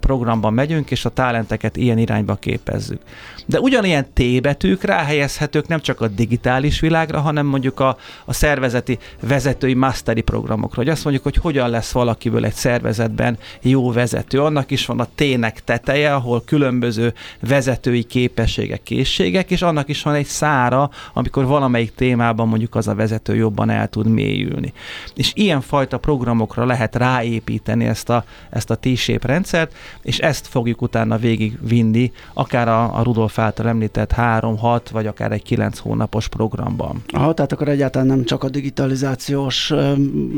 programban 0.01 0.55
megyünk, 0.55 0.91
és 0.91 1.05
a 1.05 1.11
talenteket 1.11 1.77
ilyen 1.77 1.99
irányba 1.99 2.35
képezzük. 2.35 3.01
De 3.47 3.61
ugyanilyen 3.61 4.07
T 4.13 4.41
betűk 4.41 4.83
ráhelyezhetők 4.83 5.69
nem 5.69 5.81
csak 5.81 5.96
a 6.01 6.09
digitális 6.09 6.81
világra, 6.81 7.21
hanem 7.21 7.47
mondjuk 7.47 7.81
a, 7.81 7.97
a 8.25 8.33
szervezeti 8.33 8.99
vezetői 9.21 9.75
mastery 9.75 10.21
programokra, 10.21 10.83
hogy 10.83 10.89
azt 10.89 11.05
mondjuk, 11.05 11.25
hogy 11.25 11.37
hogyan 11.37 11.71
lesz 11.71 11.93
valakiből 11.93 12.45
egy 12.45 12.55
szervezetben 12.55 13.39
jó 13.63 13.93
vezető. 13.93 14.43
Annak 14.43 14.71
is 14.71 14.87
van 14.87 15.01
a 15.01 15.09
T-nek 15.15 15.65
teteje, 15.65 16.15
ahol 16.15 16.43
különböző 16.45 17.15
vezetői 17.41 18.03
képességek, 18.03 18.83
készségek, 18.83 19.51
és 19.51 19.63
annak 19.63 19.89
is 19.89 20.03
van 20.03 20.15
egy 20.15 20.27
szára, 20.27 20.91
amikor 21.13 21.45
valamelyik 21.45 21.95
témában 21.95 22.49
mondjuk 22.49 22.75
az 22.75 22.89
a 22.89 22.95
vezető 22.95 23.35
jobban 23.35 23.71
el 23.71 23.89
tud 23.89 24.07
mélyülni. 24.07 24.73
És 25.15 25.33
ilyen 25.35 25.61
fajta 25.61 25.99
programokra 25.99 26.65
lehet 26.65 26.97
ráépíteni 26.97 27.85
ezt 27.85 28.11
a, 28.11 28.25
ezt 28.51 28.71
a 28.71 28.75
T-shape 28.75 29.27
rendszert, 29.27 29.75
és 30.03 30.19
ezt 30.19 30.47
fogjuk 30.47 30.83
utána 30.83 31.17
végigvinni, 31.17 32.13
akár 32.35 32.69
a, 32.69 32.99
a 32.99 33.03
Rudolf 33.03 33.39
által 33.39 33.69
említett 33.69 34.13
3, 34.13 34.59
6, 34.59 34.89
vagy 34.89 35.07
akár 35.07 35.33
egy 35.33 35.43
9 35.43 35.79
hónapos 35.87 36.29
programban. 36.29 37.03
Aha, 37.09 37.35
tehát 37.35 37.53
akkor 37.53 37.69
egyáltalán 37.69 38.07
nem 38.07 38.25
csak 38.25 38.45
a 38.45 38.49
digitalizációs 38.49 39.73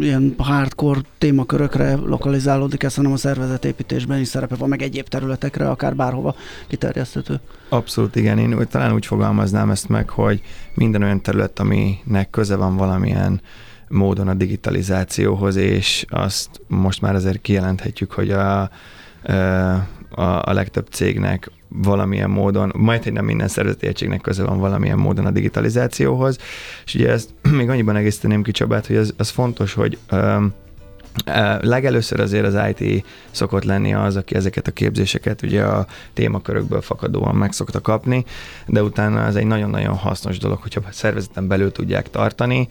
ilyen 0.00 0.34
hardcore 0.38 1.00
témakörökre 1.18 1.96
lokalizálódik 1.96 2.82
ez, 2.82 2.94
hanem 2.94 3.12
a 3.12 3.16
szervezetépítésben 3.16 4.20
is 4.20 4.28
szerepe 4.28 4.54
van, 4.54 4.68
meg 4.68 4.82
egyéb 4.82 5.08
területekre, 5.08 5.70
akár 5.70 5.96
bárhova 5.96 6.34
kiterjeszthető. 6.68 7.40
Abszolút 7.68 8.16
igen, 8.16 8.38
én 8.38 8.66
talán 8.70 8.92
úgy 8.92 9.06
fogalmaznám 9.06 9.70
ezt 9.70 9.88
meg, 9.88 10.08
hogy 10.08 10.42
minden 10.74 11.02
olyan 11.02 11.22
terület, 11.22 11.58
aminek 11.58 12.30
köze 12.30 12.56
van 12.56 12.76
valamilyen 12.76 13.40
módon 13.88 14.28
a 14.28 14.34
digitalizációhoz, 14.34 15.56
és 15.56 16.04
azt 16.08 16.60
most 16.66 17.00
már 17.00 17.14
azért 17.14 17.40
kijelenthetjük, 17.40 18.12
hogy 18.12 18.30
a, 18.30 18.70
a, 20.18 20.42
a 20.44 20.52
legtöbb 20.52 20.86
cégnek 20.90 21.50
valamilyen 21.68 22.30
módon, 22.30 22.72
majd 22.76 23.02
hogy 23.02 23.12
nem 23.12 23.24
minden 23.24 23.48
szervezeti 23.48 23.86
egységnek 23.86 24.20
köze 24.20 24.44
van 24.44 24.58
valamilyen 24.58 24.98
módon 24.98 25.26
a 25.26 25.30
digitalizációhoz, 25.30 26.38
és 26.84 26.94
ugye 26.94 27.10
ezt 27.10 27.30
még 27.58 27.68
annyiban 27.68 27.96
egészíteném 27.96 28.42
ki 28.42 28.50
Csabát, 28.50 28.86
hogy 28.86 28.96
az, 28.96 29.14
az 29.16 29.28
fontos, 29.28 29.74
hogy 29.74 29.98
um, 30.12 30.52
Legelőször 31.60 32.20
azért 32.20 32.46
az 32.54 32.74
IT 32.76 33.04
szokott 33.30 33.64
lenni 33.64 33.94
az, 33.94 34.16
aki 34.16 34.34
ezeket 34.34 34.66
a 34.66 34.70
képzéseket 34.70 35.42
ugye 35.42 35.62
a 35.62 35.86
témakörökből 36.12 36.80
fakadóan 36.80 37.34
meg 37.34 37.52
szokta 37.52 37.80
kapni, 37.80 38.24
de 38.66 38.82
utána 38.82 39.26
ez 39.26 39.34
egy 39.34 39.46
nagyon-nagyon 39.46 39.94
hasznos 39.94 40.38
dolog, 40.38 40.58
hogyha 40.62 40.80
szervezeten 40.90 41.48
belül 41.48 41.72
tudják 41.72 42.10
tartani, 42.10 42.68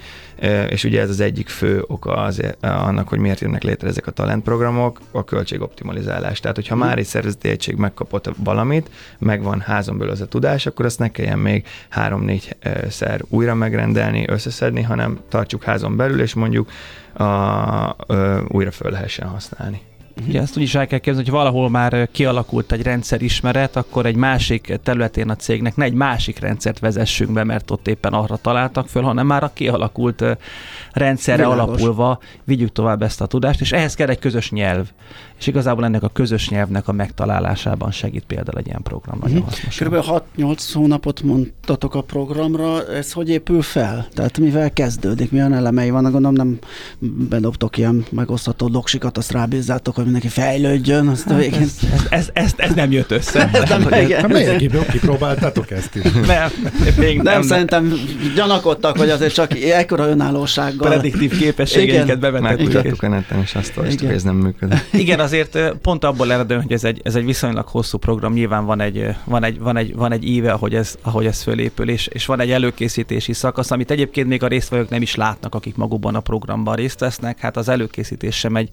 és 0.69 0.83
ugye 0.83 1.01
ez 1.01 1.09
az 1.09 1.19
egyik 1.19 1.49
fő 1.49 1.83
oka 1.87 2.15
az, 2.15 2.41
annak, 2.61 3.07
hogy 3.07 3.19
miért 3.19 3.39
jönnek 3.39 3.63
létre 3.63 3.87
ezek 3.87 4.07
a 4.07 4.11
talentprogramok, 4.11 4.99
a 5.11 5.23
költségoptimalizálás. 5.23 6.39
Tehát, 6.39 6.55
hogyha 6.55 6.75
már 6.75 6.97
egy 6.97 7.05
szervezeti 7.05 7.49
egység 7.49 7.75
megkapott 7.75 8.29
valamit, 8.43 8.89
megvan 9.19 9.59
házon 9.59 9.97
belül 9.97 10.13
az 10.13 10.21
a 10.21 10.25
tudás, 10.25 10.65
akkor 10.65 10.85
azt 10.85 10.99
ne 10.99 11.11
kelljen 11.11 11.39
még 11.39 11.65
három-négy 11.89 12.55
szer 12.89 13.21
újra 13.29 13.53
megrendelni, 13.53 14.25
összeszedni, 14.27 14.81
hanem 14.81 15.19
tartsuk 15.29 15.63
házon 15.63 15.95
belül, 15.95 16.21
és 16.21 16.33
mondjuk 16.33 16.69
a, 17.17 17.95
ö, 18.07 18.41
újra 18.47 18.71
föl 18.71 18.91
lehessen 18.91 19.27
használni. 19.27 19.81
Ugye 20.27 20.41
ezt 20.41 20.57
úgy 20.57 20.63
is 20.63 20.75
el 20.75 20.87
kell 20.87 20.99
képzelni, 20.99 21.29
hogy 21.29 21.39
valahol 21.39 21.69
már 21.69 22.09
kialakult 22.11 22.71
egy 22.71 22.81
rendszerismeret, 22.81 23.75
akkor 23.75 24.05
egy 24.05 24.15
másik 24.15 24.79
területén 24.83 25.29
a 25.29 25.35
cégnek 25.35 25.75
ne 25.75 25.83
egy 25.83 25.93
másik 25.93 26.39
rendszert 26.39 26.79
vezessünk 26.79 27.31
be, 27.31 27.43
mert 27.43 27.71
ott 27.71 27.87
éppen 27.87 28.13
arra 28.13 28.35
találtak 28.35 28.87
föl, 28.87 29.03
hanem 29.03 29.25
már 29.25 29.43
a 29.43 29.51
kialakult 29.53 30.23
rendszerre 30.91 31.43
Világos. 31.43 31.63
alapulva 31.63 32.19
vigyük 32.43 32.71
tovább 32.71 33.01
ezt 33.01 33.21
a 33.21 33.25
tudást, 33.25 33.61
és 33.61 33.71
ehhez 33.71 33.93
kell 33.93 34.07
egy 34.07 34.19
közös 34.19 34.51
nyelv. 34.51 34.87
És 35.39 35.47
igazából 35.47 35.85
ennek 35.85 36.03
a 36.03 36.09
közös 36.09 36.49
nyelvnek 36.49 36.87
a 36.87 36.91
megtalálásában 36.91 37.91
segít 37.91 38.23
például 38.25 38.57
egy 38.57 38.67
ilyen 38.67 38.81
program 38.83 39.19
nagyon 39.21 39.41
hasznos. 39.41 39.77
Körülbelül 39.77 40.21
6-8 40.37 40.69
hónapot 40.73 41.21
mondtatok 41.21 41.95
a 41.95 42.01
programra, 42.01 42.87
ez 42.87 43.11
hogy 43.11 43.29
épül 43.29 43.61
fel? 43.61 44.07
Tehát 44.13 44.37
mivel 44.37 44.73
kezdődik, 44.73 45.31
milyen 45.31 45.53
elemei 45.53 45.89
vannak, 45.89 46.11
gondolom 46.11 46.35
nem 46.35 46.59
bedobtok 47.29 47.77
ilyen 47.77 48.05
megosztható 48.11 48.67
doksikat, 48.67 49.17
azt 49.17 49.31
rábízzátok, 49.31 49.95
hogy 49.95 50.06
mindenki 50.11 50.41
fejlődjön, 50.41 51.07
azt 51.07 51.27
a 51.27 51.33
hát 51.33 51.41
végén... 51.41 51.61
Ez, 51.61 52.07
ez, 52.09 52.29
ez, 52.33 52.51
ez, 52.55 52.73
nem 52.73 52.91
jött 52.91 53.11
össze. 53.11 53.49
ez 53.53 53.69
nem, 53.69 53.87
nem, 53.89 54.07
nem, 54.07 54.31
nem 54.71 54.85
kipróbáltátok 54.91 55.71
ezt 55.71 55.95
is? 55.95 56.11
Nem, 56.11 56.51
még 56.97 57.15
nem, 57.15 57.33
nem, 57.33 57.41
szerintem 57.41 57.93
gyanakodtak, 58.35 58.97
hogy 58.97 59.09
azért 59.09 59.33
csak 59.33 59.59
ekkora 59.59 60.07
önállósággal. 60.07 60.89
Prediktív 60.89 61.37
képességeinket 61.37 62.19
bevettek. 62.19 62.57
Megmutattuk 62.57 63.03
a 63.03 63.07
neten, 63.07 63.39
és 63.41 63.55
azt 63.55 63.73
hogy 63.73 64.05
ez 64.05 64.23
nem 64.23 64.35
működik. 64.35 64.79
Igen, 64.91 65.19
azért 65.19 65.57
pont 65.81 66.03
abból 66.03 66.31
eredően, 66.31 66.61
hogy 66.61 66.71
ez 66.71 66.83
egy, 66.83 67.01
ez 67.03 67.15
egy 67.15 67.25
viszonylag 67.25 67.67
hosszú 67.67 67.97
program, 67.97 68.33
nyilván 68.33 68.65
van 68.65 68.81
egy, 68.81 69.15
van 69.23 69.43
egy, 69.43 69.59
van 69.59 69.77
egy, 69.77 69.95
van 69.95 70.11
egy 70.11 70.29
éve, 70.29 70.51
ahogy 70.51 70.75
ez, 70.75 70.95
ahogy 71.01 71.25
ez 71.25 71.41
fölépül, 71.41 71.89
és, 71.89 72.07
és 72.07 72.25
van 72.25 72.39
egy 72.39 72.51
előkészítési 72.51 73.33
szakasz, 73.33 73.71
amit 73.71 73.91
egyébként 73.91 74.27
még 74.27 74.43
a 74.43 74.47
résztvevők 74.47 74.89
nem 74.89 75.01
is 75.01 75.15
látnak, 75.15 75.55
akik 75.55 75.75
magukban 75.75 76.15
a 76.15 76.19
programban 76.19 76.75
részt 76.75 76.99
vesznek. 76.99 77.39
Hát 77.39 77.57
az 77.57 77.69
előkészítés 77.69 78.35
sem 78.35 78.55
egy, 78.55 78.69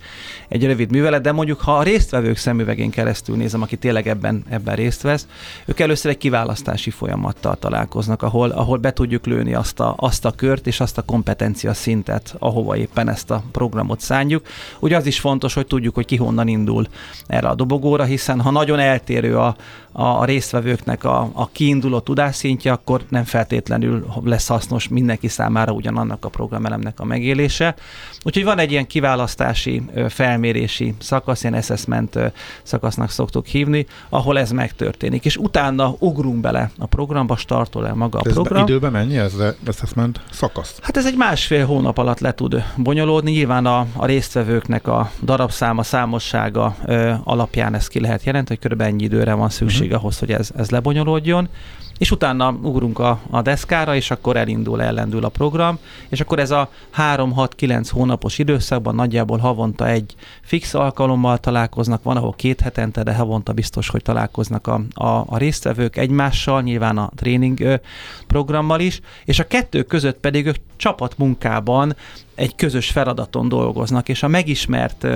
egy 0.48 0.64
rövid 0.64 0.90
művelet, 0.90 1.22
de 1.24 1.32
mondjuk 1.32 1.60
ha 1.60 1.76
a 1.76 1.82
résztvevők 1.82 2.36
szemüvegén 2.36 2.90
keresztül 2.90 3.36
nézem, 3.36 3.62
aki 3.62 3.76
tényleg 3.76 4.08
ebben, 4.08 4.44
ebben 4.48 4.74
részt 4.74 5.02
vesz, 5.02 5.26
ők 5.64 5.80
először 5.80 6.10
egy 6.10 6.18
kiválasztási 6.18 6.90
folyamattal 6.90 7.56
találkoznak, 7.56 8.22
ahol, 8.22 8.50
ahol 8.50 8.78
be 8.78 8.92
tudjuk 8.92 9.26
lőni 9.26 9.54
azt 9.54 9.80
a, 9.80 9.94
azt 9.96 10.24
a 10.24 10.30
kört 10.30 10.66
és 10.66 10.80
azt 10.80 10.98
a 10.98 11.02
kompetencia 11.02 11.74
szintet, 11.74 12.34
ahova 12.38 12.76
éppen 12.76 13.08
ezt 13.08 13.30
a 13.30 13.42
programot 13.52 14.00
szánjuk. 14.00 14.46
Ugye 14.78 14.96
az 14.96 15.06
is 15.06 15.20
fontos, 15.20 15.54
hogy 15.54 15.66
tudjuk, 15.66 15.94
hogy 15.94 16.04
ki 16.04 16.16
honnan 16.16 16.48
indul 16.48 16.86
erre 17.26 17.48
a 17.48 17.54
dobogóra, 17.54 18.04
hiszen 18.04 18.40
ha 18.40 18.50
nagyon 18.50 18.78
eltérő 18.78 19.38
a, 19.38 19.56
a 19.96 20.24
résztvevőknek 20.24 21.04
a, 21.04 21.30
a 21.32 21.48
kiinduló 21.52 22.00
tudásszintje, 22.00 22.72
akkor 22.72 23.04
nem 23.08 23.24
feltétlenül 23.24 24.06
lesz 24.24 24.46
hasznos 24.46 24.88
mindenki 24.88 25.28
számára 25.28 25.72
ugyanannak 25.72 26.24
a 26.24 26.28
programelemnek 26.28 27.00
a 27.00 27.04
megélése. 27.04 27.74
Úgyhogy 28.22 28.44
van 28.44 28.58
egy 28.58 28.70
ilyen 28.70 28.86
kiválasztási, 28.86 29.82
felmérési 30.08 30.94
szakasz, 31.14 31.42
ilyen 31.42 31.54
assessment 31.54 32.18
szakasznak 32.62 33.10
szoktuk 33.10 33.46
hívni, 33.46 33.86
ahol 34.08 34.38
ez 34.38 34.50
megtörténik. 34.50 35.24
És 35.24 35.36
utána 35.36 35.94
ugrunk 35.98 36.40
bele 36.40 36.70
a 36.78 36.86
programba, 36.86 37.36
startol 37.36 37.86
el 37.86 37.94
maga 37.94 38.18
a 38.18 38.22
ez 38.26 38.32
program. 38.32 38.62
időben 38.62 38.92
mennyi 38.92 39.18
ez 39.18 39.34
az 39.34 39.54
assessment 39.66 40.20
szakasz? 40.30 40.78
Hát 40.82 40.96
ez 40.96 41.06
egy 41.06 41.16
másfél 41.16 41.66
hónap 41.66 41.98
alatt 41.98 42.18
le 42.18 42.34
tud 42.34 42.64
bonyolódni. 42.76 43.30
Nyilván 43.30 43.66
a, 43.66 43.86
a 43.96 44.06
résztvevőknek 44.06 44.86
a 44.86 45.10
darabszáma, 45.22 45.82
számossága 45.82 46.76
ö, 46.86 47.12
alapján 47.24 47.74
ezt 47.74 47.88
ki 47.88 48.00
lehet 48.00 48.24
jelenteni, 48.24 48.58
hogy 48.58 48.58
körülbelül 48.58 48.92
ennyi 48.92 49.04
időre 49.04 49.34
van 49.34 49.48
szükség 49.48 49.86
uh-huh. 49.86 50.00
ahhoz, 50.00 50.18
hogy 50.18 50.32
ez, 50.32 50.50
ez 50.56 50.70
lebonyolódjon 50.70 51.48
és 51.98 52.10
utána 52.10 52.50
ugrunk 52.62 52.98
a, 52.98 53.20
a 53.30 53.42
deszkára, 53.42 53.94
és 53.94 54.10
akkor 54.10 54.36
elindul, 54.36 54.82
ellendül 54.82 55.24
a 55.24 55.28
program, 55.28 55.78
és 56.08 56.20
akkor 56.20 56.38
ez 56.38 56.50
a 56.50 56.70
3-6-9 56.96 57.88
hónapos 57.90 58.38
időszakban 58.38 58.94
nagyjából 58.94 59.38
havonta 59.38 59.88
egy 59.88 60.14
fix 60.42 60.74
alkalommal 60.74 61.38
találkoznak, 61.38 62.02
van, 62.02 62.16
ahol 62.16 62.32
két 62.36 62.60
hetente, 62.60 63.02
de 63.02 63.14
havonta 63.14 63.52
biztos, 63.52 63.88
hogy 63.88 64.02
találkoznak 64.02 64.66
a, 64.66 64.80
a, 64.94 65.06
a 65.26 65.36
résztvevők 65.36 65.96
egymással, 65.96 66.62
nyilván 66.62 66.98
a 66.98 67.10
tréning 67.16 67.80
programmal 68.26 68.80
is, 68.80 69.00
és 69.24 69.38
a 69.38 69.46
kettő 69.46 69.82
között 69.82 70.18
pedig 70.18 70.46
ők 70.46 70.56
csapatmunkában 70.76 71.96
egy 72.34 72.54
közös 72.54 72.90
feladaton 72.90 73.48
dolgoznak, 73.48 74.08
és 74.08 74.22
a 74.22 74.28
megismert 74.28 75.06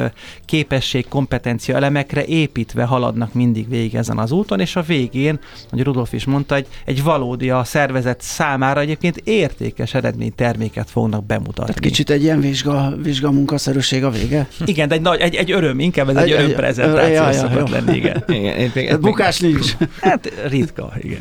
képesség, 0.44 1.08
kompetencia 1.08 1.76
elemekre 1.76 2.24
építve 2.24 2.84
haladnak 2.84 3.34
mindig 3.34 3.68
végig 3.68 3.94
ezen 3.94 4.18
az 4.18 4.32
úton, 4.32 4.60
és 4.60 4.76
a 4.76 4.82
végén, 4.82 5.38
hogy 5.70 5.82
Rudolf 5.82 6.12
is 6.12 6.24
mondta, 6.24 6.54
egy, 6.54 6.66
egy 6.84 7.02
valódi 7.02 7.50
a 7.50 7.64
szervezet 7.64 8.20
számára 8.20 8.80
egyébként 8.80 9.16
értékes 9.24 9.94
eredményterméket 9.94 10.90
fognak 10.90 11.26
bemutatni. 11.26 11.64
Tehát 11.64 11.80
kicsit 11.80 12.10
egy 12.10 12.22
ilyen 12.22 12.40
vizsga, 12.40 12.94
vizsga 13.02 13.30
munkaszerűség 13.30 14.04
a 14.04 14.10
vége? 14.10 14.48
Igen, 14.64 14.88
de 14.88 14.94
egy, 14.94 15.00
nagy, 15.00 15.20
egy, 15.20 15.34
egy 15.34 15.52
öröm, 15.52 15.80
inkább 15.80 16.08
ez 16.08 16.16
egy, 16.16 16.30
egy 16.30 16.40
örömprezentáció 16.40 17.14
ja, 17.14 17.30
ja, 17.30 17.32
szokott 17.32 17.68
lenni, 17.68 17.96
igen. 17.96 18.24
igen 18.38 18.60
itt 18.60 18.74
még, 18.74 18.90
itt 18.90 19.00
Bukás 19.00 19.40
még, 19.40 19.52
nincs. 19.52 19.76
Hát 20.00 20.32
ritka, 20.48 20.92
igen. 21.00 21.20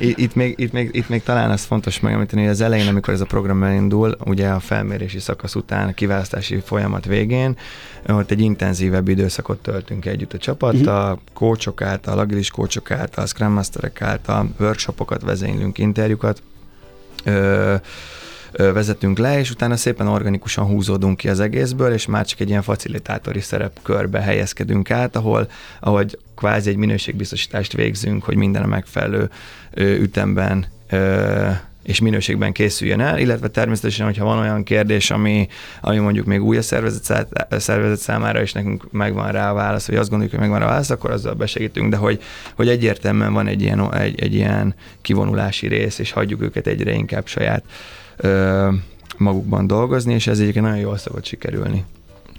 Itt, 0.00 0.18
itt, 0.18 0.34
még, 0.34 0.54
itt, 0.58 0.72
még, 0.72 0.90
itt 0.92 1.08
még 1.08 1.22
talán 1.22 1.50
az 1.50 1.64
fontos 1.64 2.00
megemlíteni, 2.00 2.42
hogy 2.42 2.50
az 2.50 2.60
elején, 2.60 2.88
amikor 2.88 3.14
ez 3.14 3.20
a 3.20 3.24
program 3.24 3.62
elindul, 3.62 4.16
ugye 4.24 4.48
a 4.48 4.60
felmérési 4.60 5.18
szakasz 5.32 5.54
után, 5.54 5.88
a 5.88 5.92
kiválasztási 5.92 6.60
folyamat 6.64 7.04
végén, 7.04 7.56
ott 8.08 8.30
egy 8.30 8.40
intenzívebb 8.40 9.08
időszakot 9.08 9.62
töltünk 9.62 10.04
együtt 10.04 10.32
a 10.32 10.38
csapattal, 10.38 11.12
uh-huh. 11.12 11.20
kócsok 11.32 11.82
által, 11.82 12.18
agilis 12.18 12.50
kócsok 12.50 12.90
által, 12.90 13.26
Scrum 13.26 13.52
Masterek 13.52 14.02
által, 14.02 14.48
workshopokat 14.60 15.22
vezénylünk, 15.22 15.78
interjúkat, 15.78 16.42
ö, 17.24 17.74
vezetünk 18.52 19.18
le, 19.18 19.38
és 19.38 19.50
utána 19.50 19.76
szépen 19.76 20.06
organikusan 20.06 20.66
húzódunk 20.66 21.16
ki 21.16 21.28
az 21.28 21.40
egészből, 21.40 21.92
és 21.92 22.06
már 22.06 22.26
csak 22.26 22.40
egy 22.40 22.48
ilyen 22.48 22.62
facilitátori 22.62 23.40
szerepkörbe 23.40 24.20
helyezkedünk 24.20 24.90
át, 24.90 25.16
ahol, 25.16 25.48
ahol 25.80 26.04
kvázi 26.36 26.70
egy 26.70 26.76
minőségbiztosítást 26.76 27.72
végzünk, 27.72 28.24
hogy 28.24 28.36
minden 28.36 28.62
a 28.62 28.66
megfelelő 28.66 29.30
ütemben 29.76 30.66
és 31.82 32.00
minőségben 32.00 32.52
készüljön 32.52 33.00
el, 33.00 33.18
illetve 33.18 33.48
természetesen, 33.48 34.06
hogyha 34.06 34.24
van 34.24 34.38
olyan 34.38 34.62
kérdés, 34.62 35.10
ami, 35.10 35.48
ami 35.80 35.98
mondjuk 35.98 36.26
még 36.26 36.42
új 36.42 36.56
a 36.56 36.62
szervezet, 36.62 37.26
szervezet 37.50 37.98
számára, 37.98 38.40
és 38.40 38.52
nekünk 38.52 38.92
megvan 38.92 39.32
rá 39.32 39.50
a 39.50 39.54
válasz, 39.54 39.86
vagy 39.86 39.96
azt 39.96 40.08
gondoljuk, 40.08 40.38
hogy 40.38 40.48
megvan 40.48 40.62
a 40.68 40.70
válasz, 40.70 40.90
akkor 40.90 41.10
azzal 41.10 41.34
besegítünk, 41.34 41.90
de 41.90 41.96
hogy, 41.96 42.22
hogy 42.54 42.68
egyértelműen 42.68 43.32
van 43.32 43.46
egy 43.46 43.62
ilyen, 43.62 43.94
egy, 43.94 44.20
egy 44.20 44.34
ilyen 44.34 44.74
kivonulási 45.00 45.66
rész, 45.66 45.98
és 45.98 46.12
hagyjuk 46.12 46.42
őket 46.42 46.66
egyre 46.66 46.92
inkább 46.92 47.26
saját 47.26 47.64
ö, 48.16 48.68
magukban 49.16 49.66
dolgozni, 49.66 50.14
és 50.14 50.26
ez 50.26 50.38
egyébként 50.38 50.64
nagyon 50.64 50.80
jól 50.80 50.96
szokott 50.96 51.24
sikerülni 51.24 51.84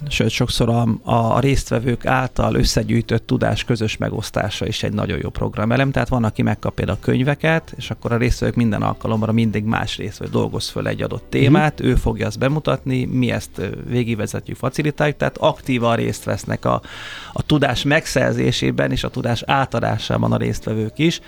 sőt 0.08 0.30
sokszor 0.30 0.70
a, 0.70 0.88
a 1.04 1.40
résztvevők 1.40 2.06
által 2.06 2.56
összegyűjtött 2.56 3.28
tudás 3.28 3.64
közös 3.64 3.98
megosztása 3.98 4.68
is 4.68 4.84
egy 4.84 4.94
nagyon 4.94 5.20
jó 5.22 5.30
programelem, 5.30 5.92
tehát 5.92 6.10
van, 6.10 6.24
aki 6.24 6.42
megkap 6.42 6.74
például 6.74 6.98
a 7.02 7.06
könyveket, 7.06 7.74
és 7.78 7.90
akkor 7.90 8.12
a 8.12 8.18
résztvevők 8.18 8.56
minden 8.56 8.82
alkalomra 8.82 9.32
mindig 9.32 9.64
más 9.64 9.98
résztvevő 9.98 10.32
dolgoz 10.32 10.70
föl 10.70 10.88
egy 10.88 11.02
adott 11.02 11.26
témát, 11.30 11.74
uh-huh. 11.74 11.88
ő 11.88 11.96
fogja 11.96 12.28
azt 12.28 12.40
bemutatni, 12.40 13.06
mi 13.06 13.32
ezt 13.32 13.62
végigvezetjük, 13.88 14.58
facilitáljuk, 14.58 15.18
tehát 15.18 15.38
aktívan 15.38 15.96
részt 15.96 16.24
vesznek 16.24 16.66
a, 16.66 16.82
a 17.34 17.42
tudás 17.42 17.84
megszerzésében 17.84 18.92
és 18.92 19.04
a 19.04 19.10
tudás 19.10 19.44
átadásában 19.46 20.32
a 20.32 20.38
résztvevők 20.38 21.00
is, 21.00 21.22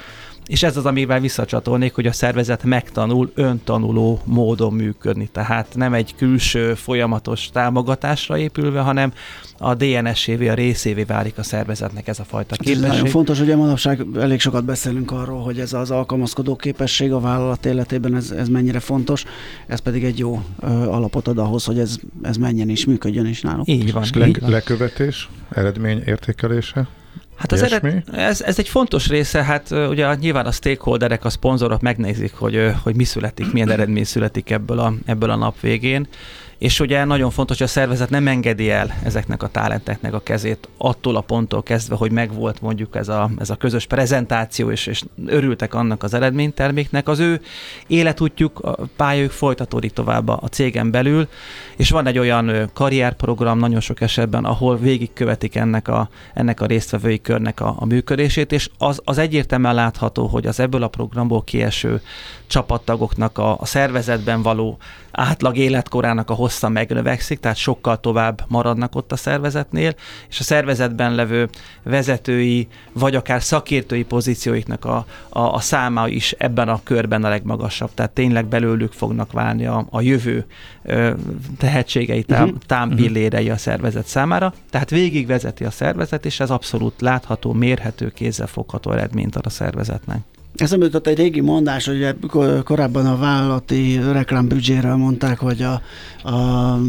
és 0.47 0.63
ez 0.63 0.77
az, 0.77 0.85
amivel 0.85 1.19
visszacsatolnék, 1.19 1.93
hogy 1.93 2.05
a 2.05 2.11
szervezet 2.11 2.63
megtanul 2.63 3.31
öntanuló 3.33 4.21
módon 4.23 4.73
működni. 4.73 5.29
Tehát 5.31 5.67
nem 5.75 5.93
egy 5.93 6.15
külső 6.15 6.73
folyamatos 6.73 7.49
támogatásra 7.49 8.37
épülve, 8.37 8.79
hanem 8.79 9.13
a 9.57 9.75
DNS-évé, 9.75 10.47
a 10.47 10.53
részévé 10.53 11.03
válik 11.03 11.37
a 11.37 11.43
szervezetnek 11.43 12.07
ez 12.07 12.19
a 12.19 12.23
fajta 12.23 12.55
képesség. 12.55 12.83
Ez 12.83 12.89
nagyon 12.89 13.05
fontos, 13.05 13.39
hogy 13.39 13.51
a 13.51 13.57
manapság 13.57 14.05
elég 14.15 14.39
sokat 14.39 14.65
beszélünk 14.65 15.11
arról, 15.11 15.41
hogy 15.41 15.59
ez 15.59 15.73
az 15.73 15.91
alkalmazkodó 15.91 16.55
képesség 16.55 17.11
a 17.11 17.19
vállalat 17.19 17.65
életében, 17.65 18.15
ez, 18.15 18.31
ez 18.31 18.47
mennyire 18.47 18.79
fontos, 18.79 19.23
ez 19.67 19.79
pedig 19.79 20.03
egy 20.03 20.19
jó 20.19 20.43
ö, 20.59 20.67
alapot 20.67 21.27
ad 21.27 21.37
ahhoz, 21.37 21.65
hogy 21.65 21.79
ez, 21.79 21.97
ez 22.21 22.37
menjen 22.37 22.69
is, 22.69 22.85
működjön 22.85 23.25
is 23.25 23.41
nálunk. 23.41 23.67
Így 23.67 23.93
van. 23.93 24.03
És 24.03 24.13
le, 24.13 24.29
lekövetés, 24.39 25.29
eredmény 25.49 26.01
értékelése? 26.05 26.87
Hát 27.35 27.51
az 27.51 27.61
ered, 27.61 28.03
ez, 28.11 28.41
ez 28.41 28.59
egy 28.59 28.69
fontos 28.69 29.07
része, 29.07 29.43
hát 29.43 29.71
ugye 29.71 30.15
nyilván 30.15 30.45
a 30.45 30.51
stakeholderek, 30.51 31.25
a 31.25 31.29
szponzorok 31.29 31.81
megnézik, 31.81 32.33
hogy, 32.33 32.71
hogy 32.83 32.95
mi 32.95 33.03
születik, 33.03 33.51
milyen 33.51 33.71
eredmény 33.71 34.03
születik 34.03 34.49
ebből 34.49 34.79
a, 34.79 34.93
ebből 35.05 35.29
a 35.29 35.35
nap 35.35 35.59
végén 35.59 36.07
és 36.57 36.79
ugye 36.79 37.03
nagyon 37.03 37.29
fontos, 37.29 37.57
hogy 37.57 37.67
a 37.67 37.69
szervezet 37.69 38.09
nem 38.09 38.27
engedi 38.27 38.69
el 38.69 38.95
ezeknek 39.03 39.43
a 39.43 39.47
talenteknek 39.47 40.13
a 40.13 40.19
kezét 40.19 40.69
attól 40.77 41.15
a 41.15 41.21
ponttól 41.21 41.63
kezdve, 41.63 41.95
hogy 41.95 42.11
megvolt 42.11 42.61
mondjuk 42.61 42.95
ez 42.95 43.07
a, 43.07 43.29
ez 43.39 43.49
a 43.49 43.55
közös 43.55 43.85
prezentáció, 43.85 44.71
és, 44.71 44.87
és 44.87 45.03
örültek 45.25 45.73
annak 45.73 46.03
az 46.03 46.13
eredményterméknek. 46.13 47.07
Az 47.07 47.19
ő 47.19 47.41
életútjuk, 47.87 48.59
a 48.59 48.75
pályajuk 48.95 49.31
folytatódik 49.31 49.93
tovább 49.93 50.27
a 50.27 50.47
cégen 50.51 50.91
belül, 50.91 51.27
és 51.75 51.89
van 51.89 52.07
egy 52.07 52.17
olyan 52.17 52.69
karrierprogram 52.73 53.59
nagyon 53.59 53.79
sok 53.79 54.01
esetben, 54.01 54.45
ahol 54.45 54.77
végigkövetik 54.77 55.55
ennek 55.55 55.87
a, 55.87 56.09
ennek 56.33 56.61
a 56.61 56.65
résztvevői 56.65 57.21
körnek 57.21 57.59
a, 57.59 57.75
a 57.79 57.85
működését, 57.85 58.51
és 58.51 58.69
az, 58.77 59.01
az 59.03 59.17
egyértelműen 59.17 59.75
látható, 59.75 60.27
hogy 60.27 60.45
az 60.45 60.59
ebből 60.59 60.83
a 60.83 60.87
programból 60.87 61.43
kieső 61.43 62.01
csapattagoknak 62.47 63.37
a, 63.37 63.57
a 63.59 63.65
szervezetben 63.65 64.41
való 64.41 64.77
átlag 65.15 65.57
életkorának 65.57 66.29
a 66.29 66.33
hossza 66.33 66.69
megnövekszik, 66.69 67.39
tehát 67.39 67.57
sokkal 67.57 67.99
tovább 67.99 68.41
maradnak 68.47 68.95
ott 68.95 69.11
a 69.11 69.15
szervezetnél, 69.15 69.95
és 70.29 70.39
a 70.39 70.43
szervezetben 70.43 71.15
levő 71.15 71.49
vezetői, 71.83 72.67
vagy 72.93 73.15
akár 73.15 73.41
szakértői 73.41 74.03
pozícióiknak 74.03 74.85
a, 74.85 75.05
a, 75.29 75.39
a 75.39 75.59
száma 75.59 76.07
is 76.07 76.31
ebben 76.31 76.69
a 76.69 76.79
körben 76.83 77.23
a 77.23 77.29
legmagasabb, 77.29 77.89
tehát 77.93 78.11
tényleg 78.11 78.45
belőlük 78.45 78.93
fognak 78.93 79.31
válni 79.31 79.65
a, 79.65 79.85
a 79.89 80.01
jövő 80.01 80.45
ö, 80.83 81.13
tehetségei, 81.57 82.23
tám, 82.23 82.43
uh-huh. 82.43 82.57
támpillérei 82.65 83.49
a 83.49 83.57
szervezet 83.57 84.05
számára, 84.05 84.53
tehát 84.69 84.89
végigvezeti 84.89 85.63
a 85.63 85.71
szervezet, 85.71 86.25
és 86.25 86.39
ez 86.39 86.49
abszolút 86.49 87.01
látható, 87.01 87.53
mérhető, 87.53 88.09
kézzelfogható 88.09 88.91
eredményt 88.91 89.35
ad 89.35 89.45
a 89.45 89.49
szervezetnek. 89.49 90.19
Eszembe 90.55 90.85
jutott 90.85 91.07
egy 91.07 91.17
régi 91.17 91.39
mondás, 91.39 91.85
hogy 91.85 92.15
korábban 92.63 93.05
a 93.05 93.17
vállalati 93.17 93.99
reklámbüdzséről 94.11 94.95
mondták, 94.95 95.39
hogy 95.39 95.61
a, 95.61 95.81
a, 96.29 96.79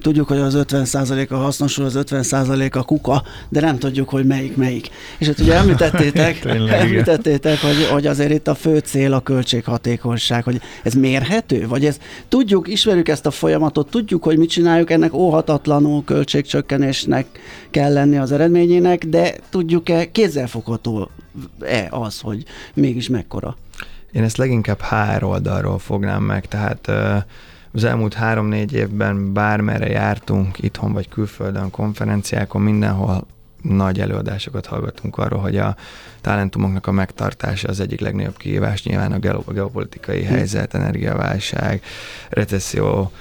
tudjuk, 0.00 0.28
hogy 0.28 0.38
az 0.38 0.56
50% 0.68 1.28
a 1.28 1.36
hasznosul, 1.36 1.84
az 1.84 1.98
50% 1.98 2.72
a 2.72 2.82
kuka, 2.82 3.22
de 3.48 3.60
nem 3.60 3.78
tudjuk, 3.78 4.08
hogy 4.08 4.26
melyik 4.26 4.56
melyik. 4.56 4.88
És 5.18 5.26
hát 5.26 5.38
ugye 5.38 5.54
említettétek, 5.54 6.40
Tényleg, 6.40 6.80
említettétek 6.80 7.60
hogy, 7.60 7.86
hogy 7.90 8.06
azért 8.06 8.32
itt 8.32 8.48
a 8.48 8.54
fő 8.54 8.78
cél 8.78 9.12
a 9.12 9.20
költséghatékonyság, 9.20 10.44
hogy 10.44 10.60
ez 10.82 10.94
mérhető? 10.94 11.66
Vagy 11.68 11.84
ez 11.84 11.96
tudjuk, 12.28 12.68
ismerjük 12.68 13.08
ezt 13.08 13.26
a 13.26 13.30
folyamatot, 13.30 13.90
tudjuk, 13.90 14.24
hogy 14.24 14.38
mit 14.38 14.50
csináljuk, 14.50 14.90
ennek 14.90 15.14
óhatatlanul 15.14 16.04
költségcsökkenésnek 16.04 17.26
kell 17.70 17.92
lenni 17.92 18.16
az 18.16 18.32
eredményének, 18.32 19.04
de 19.04 19.34
tudjuk-e 19.50 20.10
kézzelfogható 20.10 21.10
e 21.60 21.86
az, 21.90 22.20
hogy 22.20 22.44
mégis 22.74 23.08
mekkora? 23.08 23.56
Én 24.12 24.22
ezt 24.22 24.36
leginkább 24.36 24.80
hár 24.80 25.24
oldalról 25.24 25.78
fognám 25.78 26.22
meg, 26.22 26.46
tehát 26.46 26.90
Az 27.74 27.84
elmúlt 27.84 28.14
három-négy 28.14 28.72
évben 28.72 29.32
bármerre 29.32 29.86
jártunk, 29.86 30.58
itthon 30.58 30.92
vagy 30.92 31.08
külföldön, 31.08 31.70
konferenciákon, 31.70 32.62
mindenhol 32.62 33.26
nagy 33.62 34.00
előadásokat 34.00 34.66
hallgattunk 34.66 35.18
arról, 35.18 35.40
hogy 35.40 35.56
a 35.56 35.76
talentumoknak 36.20 36.86
a 36.86 36.92
megtartása 36.92 37.68
az 37.68 37.80
egyik 37.80 38.00
legnagyobb 38.00 38.36
kihívás, 38.36 38.82
nyilván 38.82 39.12
a 39.12 39.52
geopolitikai 39.52 40.24
hm. 40.24 40.32
helyzet, 40.32 40.74
energiaválság, 40.74 41.82
recesszió, 42.28 43.12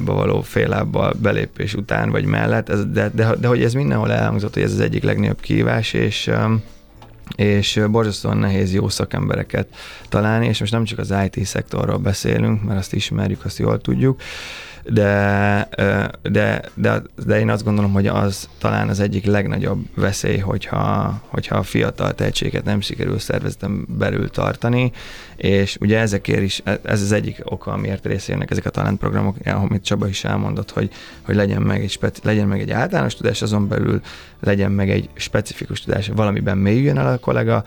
való 0.00 0.40
fél 0.40 0.68
lábbal 0.68 1.14
belépés 1.20 1.74
után 1.74 2.10
vagy 2.10 2.24
mellett, 2.24 2.68
ez, 2.68 2.86
de, 2.86 3.10
de, 3.14 3.34
de, 3.34 3.48
hogy 3.48 3.62
ez 3.62 3.72
mindenhol 3.72 4.12
elhangzott, 4.12 4.54
hogy 4.54 4.62
ez 4.62 4.72
az 4.72 4.80
egyik 4.80 5.02
legnagyobb 5.02 5.40
kihívás, 5.40 5.92
és 5.92 6.30
és 7.36 7.80
borzasztóan 7.90 8.36
nehéz 8.36 8.74
jó 8.74 8.88
szakembereket 8.88 9.68
találni, 10.08 10.46
és 10.46 10.60
most 10.60 10.72
nem 10.72 10.84
csak 10.84 10.98
az 10.98 11.14
IT 11.24 11.44
szektorról 11.44 11.98
beszélünk, 11.98 12.64
mert 12.64 12.78
azt 12.78 12.94
ismerjük, 12.94 13.44
azt 13.44 13.58
jól 13.58 13.80
tudjuk, 13.80 14.20
de, 14.92 15.68
de, 16.22 16.62
de, 16.74 17.02
de 17.26 17.38
én 17.38 17.50
azt 17.50 17.64
gondolom, 17.64 17.92
hogy 17.92 18.06
az 18.06 18.48
talán 18.58 18.88
az 18.88 19.00
egyik 19.00 19.24
legnagyobb 19.24 19.84
veszély, 19.94 20.38
hogyha, 20.38 21.20
hogyha 21.26 21.56
a 21.56 21.62
fiatal 21.62 22.14
tehetséget 22.14 22.64
nem 22.64 22.80
sikerül 22.80 23.18
szervezeten 23.18 23.86
belül 23.88 24.30
tartani, 24.30 24.92
és 25.36 25.76
ugye 25.80 25.98
ezekért 25.98 26.42
is, 26.42 26.62
ez 26.82 27.02
az 27.02 27.12
egyik 27.12 27.40
oka, 27.44 27.72
amiért 27.72 28.06
részének 28.06 28.50
ezek 28.50 28.66
a 28.66 28.70
talentprogramok, 28.70 29.36
amit 29.44 29.84
Csaba 29.84 30.08
is 30.08 30.24
elmondott, 30.24 30.70
hogy, 30.70 30.90
hogy 31.22 31.34
legyen, 31.34 31.62
meg 31.62 31.82
egy 31.82 31.90
speci- 31.90 32.20
legyen 32.24 32.48
meg 32.48 32.60
egy 32.60 32.70
általános 32.70 33.14
tudás, 33.14 33.42
azon 33.42 33.68
belül 33.68 34.00
legyen 34.40 34.72
meg 34.72 34.90
egy 34.90 35.08
specifikus 35.14 35.80
tudás, 35.80 36.10
valamiben 36.14 36.58
mélyüljön 36.58 36.98
el 36.98 37.12
a 37.12 37.18
kollega, 37.18 37.64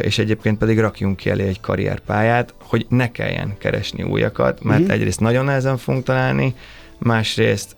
és 0.00 0.18
egyébként 0.18 0.58
pedig 0.58 0.78
rakjunk 0.78 1.16
ki 1.16 1.30
elé 1.30 1.46
egy 1.46 1.60
karrierpályát, 1.60 2.54
hogy 2.58 2.86
ne 2.88 3.10
kelljen 3.10 3.54
keresni 3.58 4.02
újakat, 4.02 4.62
mert 4.62 4.80
mm-hmm. 4.80 4.90
egyrészt 4.90 5.20
nagyon 5.20 5.44
nehezen 5.44 5.76
fogunk 5.76 6.04
találni, 6.04 6.27
másrészt 6.98 7.76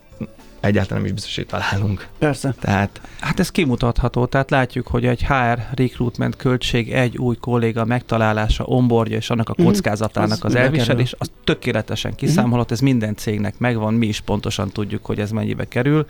egyáltalán 0.61 1.03
nem 1.03 1.05
is 1.05 1.13
biztos, 1.13 1.37
hogy 1.37 1.47
találunk. 1.47 2.07
Persze. 2.19 2.55
Tehát... 2.61 3.01
Hát 3.21 3.41
ez 3.41 3.51
kimutatható, 3.51 4.27
tehát 4.27 4.51
látjuk, 4.51 4.87
hogy 4.87 5.07
egy 5.07 5.27
HR 5.27 5.59
recruitment 5.75 6.37
költség 6.37 6.93
egy 6.93 7.19
új 7.19 7.37
kolléga 7.37 7.85
megtalálása, 7.85 8.65
onboardja 8.65 9.17
és 9.17 9.31
annak 9.31 9.49
a 9.49 9.55
mhm. 9.57 9.67
kockázatának 9.67 10.29
mm, 10.29 10.47
az, 10.47 10.55
az 10.55 10.55
elviselés, 10.55 11.15
az 11.19 11.31
tökéletesen 11.45 12.15
kiszámolott, 12.15 12.71
ez 12.71 12.81
minden 12.81 13.17
cégnek 13.17 13.59
megvan, 13.59 13.95
mi 13.95 14.07
is 14.07 14.21
pontosan 14.21 14.71
tudjuk, 14.71 15.05
hogy 15.07 15.19
ez 15.21 15.31
mennyibe 15.31 15.65
kerül. 15.65 16.07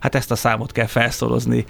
Hát 0.00 0.14
ezt 0.14 0.30
a 0.30 0.34
számot 0.34 0.72
kell 0.72 0.86
felszorozni 0.86 1.64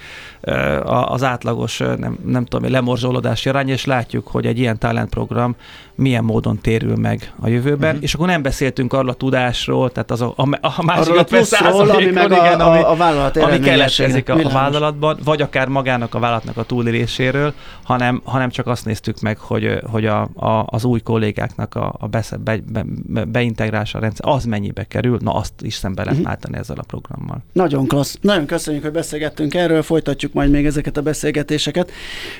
az 0.85 1.23
átlagos, 1.23 1.79
nem, 1.79 2.19
nem 2.25 2.45
tudom, 2.45 2.71
lemorzsolódási 2.71 3.49
arány, 3.49 3.69
és 3.69 3.85
látjuk, 3.85 4.27
hogy 4.27 4.47
egy 4.47 4.59
ilyen 4.59 4.79
talentprogram 4.79 5.57
milyen 5.95 6.25
módon 6.25 6.59
térül 6.59 6.97
meg 6.97 7.33
a 7.41 7.49
jövőben, 7.49 7.97
mm. 7.97 8.01
és 8.01 8.15
akkor 8.15 8.27
nem 8.27 8.43
beszéltünk 8.43 8.93
arról 8.93 9.09
a 9.09 9.15
tudásról, 9.15 9.93
tehát 9.93 10.11
az 10.11 10.21
a, 10.21 10.35
a, 10.37 10.59
a 10.61 10.83
másik 10.85 11.15
a 11.15 11.25
pluszról, 11.25 11.91
ami 11.91 12.11
meg 12.29 12.39
a, 12.39 12.45
igen, 12.45 12.61
ami, 12.61 12.79
a, 12.79 12.91
a 12.91 12.97
vállalat 12.97 13.37
ami 13.37 13.59
keletkezik 13.59 14.29
a, 14.29 14.35
a 14.35 14.49
vállalatban, 14.49 15.19
vagy 15.25 15.43
akár 15.43 15.69
magának 15.69 16.15
a 16.15 16.19
vállalatnak 16.19 16.57
a 16.57 16.63
túléléséről, 16.63 17.55
hanem, 17.83 18.21
hanem 18.25 18.51
csak 18.51 18.67
azt 18.67 18.85
néztük 18.85 19.21
meg, 19.21 19.39
hogy, 19.39 19.79
hogy 19.91 20.07
a, 20.07 20.21
a, 20.35 20.65
az 20.67 20.85
új 20.85 21.01
kollégáknak 21.01 21.75
a, 21.75 21.95
a 21.99 22.07
be, 22.07 22.25
be, 22.41 22.61
be, 22.67 23.25
beintegrása 23.25 23.99
a 23.99 24.01
rendszer, 24.01 24.29
az 24.29 24.45
mennyibe 24.45 24.85
kerül, 24.85 25.19
na 25.21 25.35
azt 25.35 25.53
is 25.61 25.75
szembe 25.75 26.03
lehet 26.03 26.19
uh-huh. 26.19 26.31
állítani 26.31 26.57
ezzel 26.57 26.77
a 26.79 26.85
programmal. 26.87 27.39
Nagyon 27.53 27.87
klassz. 27.87 28.19
Nagyon 28.21 28.47
köszönjük, 28.47 28.83
hogy 28.83 28.93
beszélgettünk 28.93 29.55
erről, 29.55 29.83
folytatjuk 29.83 30.33
majd 30.33 30.51
még 30.51 30.67
ezeket 30.67 30.97
a 30.97 31.03
beszélgetéseket. 31.03 31.91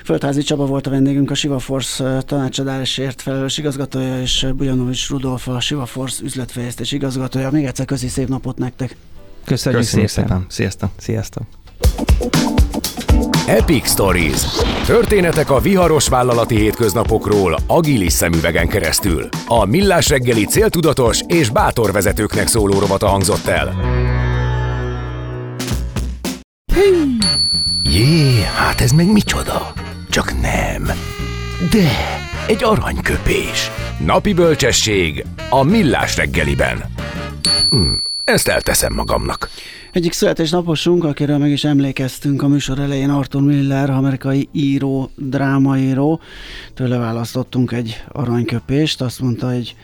Földházi 0.05 0.43
Csaba 0.43 0.67
volt 0.67 0.87
a 0.87 0.91
vendégünk, 0.91 1.31
a 1.31 1.35
Siva 1.35 1.59
Force 1.59 2.23
tanácsadásért 2.27 3.23
felelős 3.23 3.59
igazgatója, 3.59 4.21
és 4.21 4.47
Bujanovics 4.57 5.09
Rudolf, 5.09 5.49
a 5.49 5.61
Siva 5.61 5.87
Force 5.87 6.23
üzletfejlesztés 6.25 6.93
igazgatója. 6.93 7.51
Még 7.51 7.65
egyszer 7.65 7.85
köszi 7.87 8.09
szép 8.09 8.29
napot 8.29 8.59
nektek! 8.59 8.97
Köszönjük, 9.45 9.81
Köszönjük 9.83 10.09
szépen. 10.09 10.29
szépen. 10.29 10.47
Sziasztok. 10.49 10.91
Sziasztok. 10.99 11.43
Epic 13.47 13.91
Stories. 13.91 14.41
Történetek 14.87 15.51
a 15.51 15.61
viharos 15.61 16.09
vállalati 16.09 16.57
hétköznapokról 16.57 17.59
agilis 17.67 18.13
szemüvegen 18.13 18.69
keresztül. 18.69 19.29
A 19.47 19.65
Millás 19.65 20.09
reggeli 20.09 20.45
céltudatos 20.45 21.21
és 21.27 21.51
bátor 21.51 21.93
vezetőknek 21.93 22.47
szóló 22.47 22.79
rovata 22.79 23.07
hangzott 23.07 23.47
el. 23.47 23.75
Jé, 27.83 28.43
hát 28.57 28.81
ez 28.81 28.91
meg 28.91 29.13
micsoda? 29.13 29.73
Csak 30.11 30.41
nem. 30.41 30.85
De, 31.71 31.91
egy 32.47 32.65
aranyköpés. 32.65 33.71
Napi 34.05 34.33
bölcsesség 34.33 35.25
a 35.51 35.63
Millás 35.63 36.17
reggeliben. 36.17 36.85
Hm. 37.71 37.93
Ezt 38.25 38.49
elteszem 38.49 38.93
magamnak. 38.93 39.51
Egyik 39.93 40.13
születésnaposunk, 40.13 41.05
akiről 41.05 41.39
meg 41.39 41.51
is 41.51 41.65
emlékeztünk 41.65 42.43
a 42.43 42.49
műsor 42.49 42.79
elején, 42.79 43.11
Arthur 43.11 43.43
Miller, 43.43 43.91
amerikai 43.91 44.49
író, 44.53 45.11
drámaíró. 45.17 46.21
Tőle 46.75 46.97
választottunk 46.97 47.73
egy 47.73 48.05
aranyköpést, 48.09 49.01
azt 49.01 49.21
mondta 49.21 49.51
egy 49.51 49.77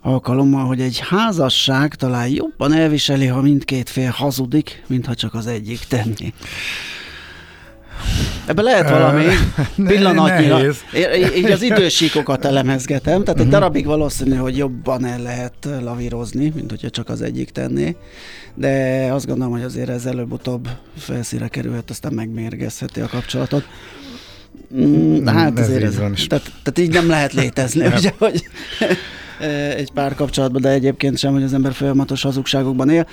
alkalommal, 0.00 0.66
hogy 0.66 0.80
egy 0.80 0.98
házasság 1.08 1.94
talán 1.94 2.28
jobban 2.28 2.72
elviseli, 2.72 3.26
ha 3.26 3.40
mindkét 3.40 3.88
fél 3.88 4.10
hazudik, 4.10 4.82
mintha 4.86 5.14
csak 5.14 5.34
az 5.34 5.46
egyik 5.46 5.78
tenni. 5.78 6.32
Ebbe 8.46 8.62
lehet 8.62 8.90
valami 8.90 9.24
pillanatnyira. 9.88 10.60
Így 11.36 11.50
az 11.50 11.62
idősíkokat 11.62 12.44
elemezgetem, 12.44 13.24
tehát 13.24 13.40
egy 13.40 13.46
mhm. 13.46 13.54
darabig 13.54 13.86
valószínű, 13.86 14.34
hogy 14.34 14.56
jobban 14.56 15.04
el 15.04 15.22
lehet 15.22 15.68
lavírozni, 15.82 16.52
mint 16.54 16.70
hogyha 16.70 16.90
csak 16.90 17.08
az 17.08 17.22
egyik 17.22 17.50
tenné, 17.50 17.96
de 18.54 19.08
azt 19.12 19.26
gondolom, 19.26 19.52
hogy 19.52 19.62
azért 19.62 19.88
ez 19.88 20.06
előbb-utóbb 20.06 20.68
felszíre 20.96 21.48
kerülhet, 21.48 21.90
aztán 21.90 22.12
megmérgezheti 22.12 23.00
a 23.00 23.06
kapcsolatot. 23.06 23.64
Mm, 24.76 25.26
hát 25.26 25.58
ez 25.58 25.68
azért 25.68 25.82
ez, 25.82 25.94
tehát, 25.94 26.52
tehát 26.62 26.78
így 26.78 26.92
nem 26.92 27.08
lehet 27.08 27.32
létezni, 27.32 27.86
ugye, 27.86 28.12
hogy 28.18 28.44
egy 29.76 29.92
pár 29.92 30.14
kapcsolatban, 30.14 30.60
de 30.60 30.68
egyébként 30.68 31.18
sem, 31.18 31.32
hogy 31.32 31.42
az 31.42 31.54
ember 31.54 31.72
folyamatos 31.72 32.22
hazugságokban 32.22 32.90
él. 32.90 33.06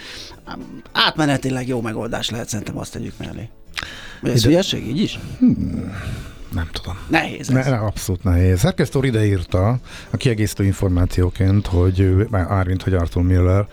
Átmenetileg 0.92 1.68
jó 1.68 1.82
megoldás 1.82 2.30
lehet, 2.30 2.50
szerintem 2.50 2.78
azt 2.78 2.92
tegyük 2.92 3.14
mellé. 3.18 3.50
Ez 4.24 4.44
hülyeség 4.44 4.88
így 4.88 5.00
is? 5.00 5.20
Hmm, 5.40 5.94
nem 6.54 6.68
tudom. 6.72 6.98
Nehéz 7.08 7.50
ez. 7.50 7.66
Ne, 7.66 7.76
abszolút 7.78 8.24
nehéz. 8.24 8.60
Szerkesztő 8.60 9.00
ide 9.04 9.26
írta 9.26 9.80
a 10.10 10.18
kiegészítő 10.18 10.64
információként, 10.64 11.68
hogy 11.68 12.28
Árvint, 12.32 12.84
hogy 12.84 12.94
Arthur 12.94 13.24
Miller 13.24 13.68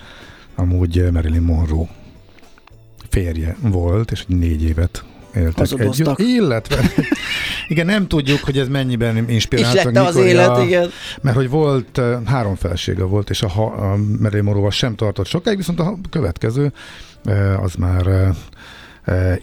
amúgy 0.55 1.11
Marilyn 1.13 1.43
Monroe 1.43 1.89
férje 3.09 3.57
volt, 3.61 4.11
és 4.11 4.25
négy 4.27 4.63
évet 4.63 5.05
éltek 5.35 5.81
együtt. 5.81 6.19
Illetve, 6.19 6.91
igen, 7.69 7.87
nem 7.87 8.07
tudjuk, 8.07 8.39
hogy 8.39 8.59
ez 8.59 8.69
mennyiben 8.69 9.29
inspirált. 9.29 9.91
Is 9.91 9.99
az 9.99 10.17
élet, 10.17 10.49
a, 10.49 10.63
igen. 10.63 10.91
Mert 11.21 11.37
hogy 11.37 11.49
volt, 11.49 12.01
három 12.25 12.55
felsége 12.55 13.05
volt, 13.05 13.31
és 13.31 13.43
a, 13.43 13.93
a 13.93 13.97
Marilyn 14.21 14.45
Monroe 14.45 14.71
sem 14.71 14.95
tartott 14.95 15.27
sokáig, 15.27 15.57
viszont 15.57 15.81
a 15.81 15.99
következő 16.11 16.73
az 17.63 17.75
már 17.75 18.35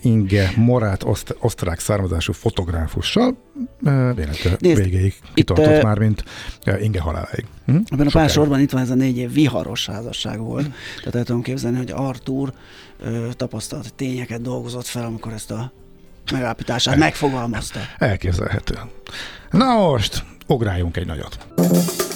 Inge 0.02 0.52
Morát, 0.56 1.04
oszt, 1.04 1.36
osztrák 1.40 1.80
származású 1.80 2.34
fotográfussal 2.34 3.38
véletlenül 4.16 4.58
végéig 4.60 5.14
kitartott 5.34 5.76
itt, 5.76 5.82
már, 5.82 5.98
mint 5.98 6.24
Inge 6.82 7.00
haláláig. 7.00 7.46
Hm? 7.66 7.78
Ebben 7.86 8.08
a 8.08 8.12
pár 8.12 8.30
sorban 8.30 8.60
itt 8.60 8.72
van 8.72 8.82
ez 8.82 8.90
a 8.90 8.96
négy 8.96 9.18
év 9.18 9.34
viharos 9.34 9.86
házasság 9.86 10.40
volt. 10.40 10.66
Hm. 10.66 10.72
Tehát 10.98 11.16
el 11.16 11.24
tudom 11.24 11.42
képzelni, 11.42 11.78
hogy 11.78 11.92
Artur 11.92 12.54
tapasztalt 13.32 13.94
tényeket 13.94 14.42
dolgozott 14.42 14.86
fel, 14.86 15.06
amikor 15.06 15.34
ezt 15.34 15.52
a 15.52 15.72
megállapítását 16.32 16.94
El, 16.94 17.00
megfogalmazta. 17.00 17.80
Elképzelhető. 17.98 18.76
Na 19.52 19.78
most, 19.78 20.24
ugráljunk 20.48 20.98
egy 20.98 21.06
nagyot. 21.06 21.38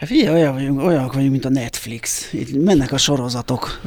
Hát 0.00 0.08
figyelj, 0.08 0.40
olyan 0.40 0.54
vagyunk, 0.54 0.82
olyanok 0.82 1.12
vagyunk, 1.12 1.30
mint 1.30 1.44
a 1.44 1.48
Netflix. 1.48 2.32
Itt 2.32 2.64
mennek 2.64 2.92
a 2.92 2.98
sorozatok 2.98 3.80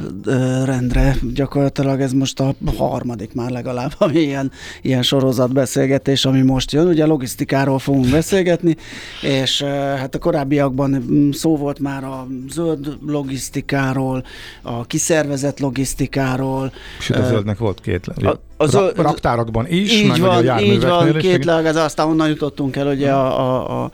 rendre. 0.64 1.16
Gyakorlatilag 1.34 2.00
ez 2.00 2.12
most 2.12 2.40
a 2.40 2.54
harmadik 2.76 3.34
már 3.34 3.50
legalább, 3.50 3.94
ami 3.98 4.18
ilyen, 4.18 4.52
ilyen 4.82 5.02
sorozatbeszélgetés, 5.02 6.24
ami 6.24 6.40
most 6.42 6.72
jön. 6.72 6.86
Ugye 6.86 7.06
logisztikáról 7.06 7.78
fogunk 7.78 8.10
beszélgetni, 8.10 8.76
és 9.22 9.62
hát 9.98 10.14
a 10.14 10.18
korábbiakban 10.18 11.04
szó 11.32 11.56
volt 11.56 11.78
már 11.78 12.04
a 12.04 12.26
zöld 12.48 12.98
logisztikáról, 13.06 14.24
a 14.62 14.84
kiszervezett 14.86 15.58
logisztikáról. 15.58 16.72
Sőt, 17.00 17.16
a 17.16 17.26
zöldnek 17.26 17.58
volt 17.58 17.80
két. 17.80 18.06
A, 18.06 18.40
a 18.56 18.66
zöld, 18.66 18.96
raktárakban 18.96 19.66
is, 19.68 19.92
így 19.92 20.08
meg 20.08 20.20
van, 20.20 20.48
a 20.48 20.60
így 20.60 20.80
van, 20.80 21.12
két 21.12 21.46
ez 21.48 21.76
aztán 21.76 22.06
onnan 22.06 22.28
jutottunk 22.28 22.76
el 22.76 22.86
ugye 22.86 23.10
a, 23.12 23.40
a, 23.40 23.82
a, 23.82 23.90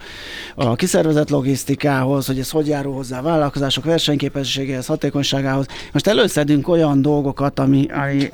a 0.54 0.74
kiszervezett 0.74 1.30
logisztikához, 1.30 2.09
hogy 2.14 2.38
ez 2.38 2.50
hogy 2.50 2.66
járul 2.66 2.94
hozzá 2.94 3.18
a 3.18 3.22
vállalkozások 3.22 3.84
versenyképességéhez, 3.84 4.86
hatékonyságához. 4.86 5.66
Most 5.92 6.06
előszedünk 6.06 6.68
olyan 6.68 7.02
dolgokat, 7.02 7.58
ami, 7.58 7.86
ami, 7.92 8.28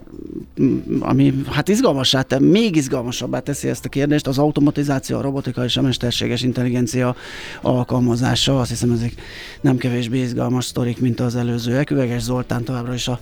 ami 1.01 1.35
hát 1.51 1.69
izgalmassá, 1.69 2.23
te, 2.23 2.41
még 2.41 2.77
izgalmasabbá 2.77 3.39
teszi 3.39 3.69
ezt 3.69 3.85
a 3.85 3.89
kérdést, 3.89 4.27
az 4.27 4.39
automatizáció, 4.39 5.19
a 5.19 5.21
robotika 5.21 5.65
és 5.65 5.77
a 5.77 5.83
mesterséges 5.83 6.43
intelligencia 6.43 7.17
alkalmazása. 7.62 8.61
Azt 8.61 8.71
hiszem, 8.71 8.93
ezek 8.93 9.12
nem 9.61 9.77
kevésbé 9.77 10.19
izgalmas 10.19 10.65
sztorik, 10.65 11.01
mint 11.01 11.21
az 11.21 11.37
előzőek. 11.37 11.91
Üveges 11.91 12.23
Zoltán 12.23 12.65
továbbra 12.65 12.95
is 12.95 13.09
a 13.09 13.19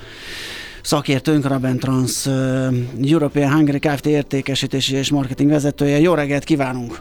szakértőnk, 0.83 1.47
Raben 1.47 1.79
Trans 1.79 2.27
European 3.05 3.53
Hungary 3.53 3.79
Kft. 3.79 4.07
értékesítési 4.07 4.97
és 4.97 5.11
marketing 5.11 5.51
vezetője. 5.51 5.99
Jó 5.99 6.15
reggelt 6.15 6.45
kívánunk! 6.45 7.01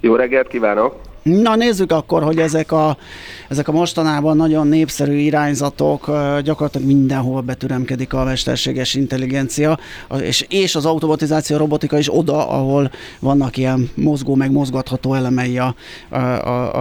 Jó 0.00 0.14
reggelt 0.14 0.48
kívánok! 0.48 1.09
Na 1.22 1.56
nézzük 1.56 1.92
akkor, 1.92 2.22
hogy 2.22 2.38
ezek 2.38 2.72
a, 2.72 2.96
ezek 3.48 3.68
a 3.68 3.72
mostanában 3.72 4.36
nagyon 4.36 4.66
népszerű 4.66 5.16
irányzatok 5.16 6.06
gyakorlatilag 6.42 6.86
mindenhol 6.86 7.40
betüremkedik 7.40 8.12
a 8.12 8.24
mesterséges 8.24 8.94
intelligencia, 8.94 9.78
és, 10.20 10.46
és 10.48 10.74
az 10.74 10.86
automatizáció, 10.86 11.56
robotika 11.56 11.98
is 11.98 12.16
oda, 12.16 12.48
ahol 12.48 12.90
vannak 13.18 13.56
ilyen 13.56 13.90
mozgó, 13.94 14.34
meg 14.34 14.50
mozgatható 14.50 15.14
elemei 15.14 15.58
a, 15.58 15.74
a, 16.08 16.16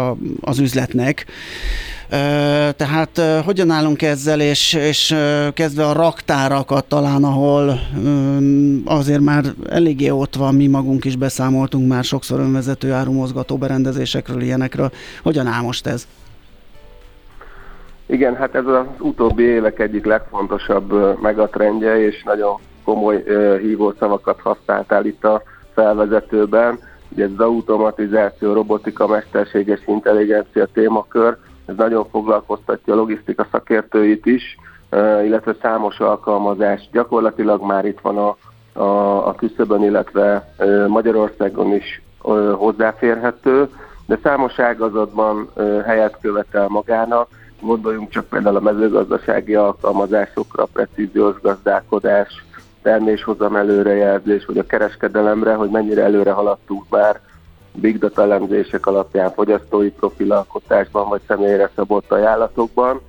a, 0.09 0.17
az 0.41 0.59
üzletnek. 0.59 1.25
Tehát 2.75 3.21
hogyan 3.45 3.69
állunk 3.69 4.01
ezzel, 4.01 4.41
és, 4.41 4.73
és 4.73 5.15
kezdve 5.53 5.85
a 5.85 5.93
raktárakat 5.93 6.85
talán, 6.85 7.23
ahol 7.23 7.79
azért 8.85 9.21
már 9.21 9.43
eléggé 9.69 10.09
ott 10.09 10.35
van, 10.35 10.55
mi 10.55 10.67
magunk 10.67 11.05
is 11.05 11.15
beszámoltunk 11.15 11.87
már 11.87 12.03
sokszor 12.03 12.39
önvezető 12.39 12.91
árumozgató 12.91 13.57
berendezésekről, 13.57 14.41
ilyenekről. 14.41 14.91
Hogyan 15.23 15.47
áll 15.47 15.61
most 15.61 15.87
ez? 15.87 16.07
Igen, 18.05 18.35
hát 18.35 18.55
ez 18.55 18.65
az 18.65 18.85
utóbbi 18.99 19.43
évek 19.43 19.79
egyik 19.79 20.05
legfontosabb 20.05 21.19
megatrendje, 21.21 22.05
és 22.05 22.23
nagyon 22.23 22.59
komoly 22.83 23.23
hívó 23.61 23.93
szavakat 23.99 24.39
használtál 24.41 25.05
itt 25.05 25.23
a 25.23 25.41
felvezetőben. 25.73 26.79
Ugye 27.09 27.23
ez 27.23 27.29
az 27.37 27.45
automatizáció, 27.45 28.53
robotika, 28.53 29.07
mesterséges 29.07 29.79
intelligencia 29.85 30.67
témakör, 30.73 31.37
ez 31.69 31.75
nagyon 31.75 32.05
foglalkoztatja 32.11 32.93
a 32.93 32.95
logisztika 32.95 33.47
szakértőit 33.51 34.25
is, 34.25 34.57
illetve 35.23 35.55
számos 35.61 35.99
alkalmazás. 35.99 36.89
Gyakorlatilag 36.91 37.61
már 37.61 37.85
itt 37.85 37.99
van 37.99 38.17
a, 38.17 38.37
a, 38.79 39.27
a 39.27 39.35
küszöbön, 39.35 39.83
illetve 39.83 40.53
Magyarországon 40.87 41.73
is 41.73 42.01
hozzáférhető, 42.51 43.69
de 44.05 44.19
számos 44.23 44.59
ágazatban 44.59 45.49
helyet 45.85 46.17
követel 46.21 46.67
magának. 46.67 47.27
Gondoljunk 47.61 48.09
csak 48.09 48.25
például 48.25 48.55
a 48.55 48.59
mezőgazdasági 48.59 49.55
alkalmazásokra, 49.55 50.65
precíziós 50.73 51.41
gazdálkodás, 51.41 52.45
terméshozam 52.81 53.55
előrejelzés, 53.55 54.45
vagy 54.45 54.57
a 54.57 54.65
kereskedelemre, 54.65 55.53
hogy 55.53 55.69
mennyire 55.69 56.03
előre 56.03 56.31
haladtunk 56.31 56.83
már 56.89 57.19
big 57.79 57.97
data 57.97 58.21
elemzések 58.21 58.85
alapján 58.85 59.31
fogyasztói 59.31 59.89
profilalkotásban 59.89 61.09
vagy 61.09 61.21
személyre 61.27 61.69
szabott 61.75 62.11
ajánlatokban. 62.11 63.01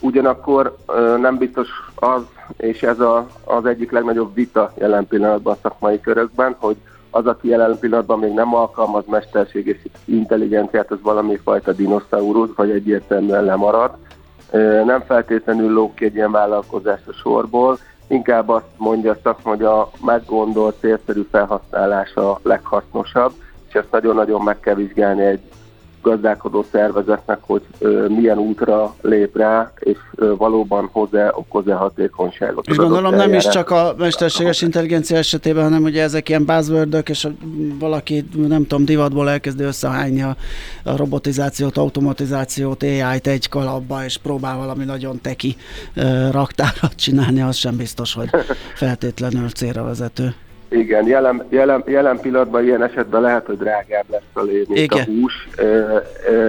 Ugyanakkor 0.00 0.76
nem 1.20 1.38
biztos 1.38 1.68
az, 1.94 2.22
és 2.56 2.82
ez 2.82 3.00
a, 3.00 3.26
az 3.44 3.66
egyik 3.66 3.90
legnagyobb 3.90 4.34
vita 4.34 4.72
jelen 4.78 5.06
pillanatban 5.06 5.52
a 5.54 5.58
szakmai 5.62 6.00
körökben, 6.00 6.56
hogy 6.58 6.76
az, 7.10 7.26
aki 7.26 7.48
jelen 7.48 7.78
pillanatban 7.78 8.18
még 8.18 8.32
nem 8.32 8.54
alkalmaz 8.54 9.04
mesterséges 9.06 9.76
intelligenciát, 10.04 10.90
az 10.90 10.98
valami 11.02 11.36
fajta 11.36 11.72
dinoszaurusz, 11.72 12.54
vagy 12.56 12.70
egyértelműen 12.70 13.44
lemarad. 13.44 13.90
Nem 14.84 15.00
feltétlenül 15.06 15.72
lók 15.72 15.94
ki 15.94 16.04
egy 16.04 16.14
ilyen 16.14 16.30
vállalkozást 16.30 17.08
a 17.08 17.12
sorból, 17.12 17.78
inkább 18.06 18.48
azt 18.48 18.64
mondja 18.76 19.10
a 19.12 19.18
szakma, 19.22 19.50
hogy 19.50 19.62
a 19.62 19.90
meggondolt, 20.04 20.78
célszerű 20.80 21.26
felhasználása 21.30 22.40
leghasznosabb, 22.42 23.32
és 23.68 23.74
ezt 23.74 23.90
nagyon-nagyon 23.90 24.42
meg 24.42 24.60
kell 24.60 24.74
vizsgálni 24.74 25.24
egy 25.24 25.40
gazdálkodó 26.04 26.64
szervezetnek, 26.72 27.38
hogy 27.40 27.62
ö, 27.78 28.08
milyen 28.08 28.38
útra 28.38 28.94
lép 29.00 29.36
rá, 29.36 29.72
és 29.78 29.96
ö, 30.14 30.36
valóban 30.36 30.88
hozzá 30.92 31.30
okoz-e 31.34 31.74
hatékonyságot. 31.74 32.66
És 32.66 32.76
gondolom 32.76 33.14
nem 33.14 33.32
is 33.32 33.48
csak 33.48 33.70
a 33.70 33.94
mesterséges 33.98 34.62
intelligencia 34.62 35.16
esetében, 35.16 35.62
hanem 35.62 35.82
ugye 35.82 36.02
ezek 36.02 36.28
ilyen 36.28 36.44
buzzword 36.44 37.02
és 37.04 37.28
valaki, 37.78 38.24
nem 38.36 38.66
tudom, 38.66 38.84
divatból 38.84 39.30
elkezdi 39.30 39.62
összehányni 39.62 40.22
a, 40.22 40.36
a 40.84 40.96
robotizációt, 40.96 41.76
automatizációt, 41.76 42.82
AI-t 42.82 43.26
egy 43.26 43.48
kalapba, 43.48 44.04
és 44.04 44.16
próbál 44.18 44.56
valami 44.56 44.84
nagyon 44.84 45.20
teki 45.20 45.56
ö, 45.94 46.30
raktárat 46.30 46.94
csinálni, 46.96 47.42
az 47.42 47.56
sem 47.56 47.76
biztos, 47.76 48.14
hogy 48.14 48.30
feltétlenül 48.74 49.48
célra 49.48 49.84
vezető. 49.84 50.34
Igen, 50.68 51.06
jelen, 51.06 51.44
jelen, 51.48 51.82
jelen 51.86 52.20
pillanatban 52.20 52.64
ilyen 52.64 52.82
esetben 52.82 53.20
lehet, 53.20 53.46
hogy 53.46 53.58
drágább 53.58 54.04
lesz 54.10 54.22
a 54.32 54.42
lé, 54.42 54.64
mint 54.68 54.78
Igen. 54.78 55.00
a 55.00 55.04
hús, 55.04 55.48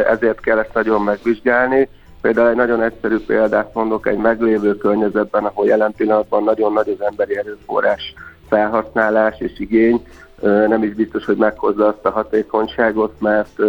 ezért 0.10 0.40
kell 0.40 0.60
ezt 0.60 0.74
nagyon 0.74 1.02
megvizsgálni. 1.02 1.90
Például 2.22 2.50
egy 2.50 2.56
nagyon 2.56 2.82
egyszerű 2.82 3.18
példát 3.26 3.74
mondok, 3.74 4.08
egy 4.08 4.18
meglévő 4.18 4.76
környezetben, 4.78 5.46
ahol 5.46 5.66
jelen 5.66 5.94
pillanatban 5.98 6.44
nagyon 6.44 6.74
nagy 6.74 6.98
az 7.00 7.06
emberi 7.06 7.38
erőforrás 7.38 8.14
felhasználás 8.50 9.36
és 9.40 9.60
igény, 9.60 10.06
nem 10.42 10.84
is 10.84 10.94
biztos, 10.94 11.26
hogy 11.26 11.38
meghozza 11.38 11.88
azt 11.88 12.06
a 12.06 12.10
hatékonyságot, 12.10 13.20
mert 13.20 13.60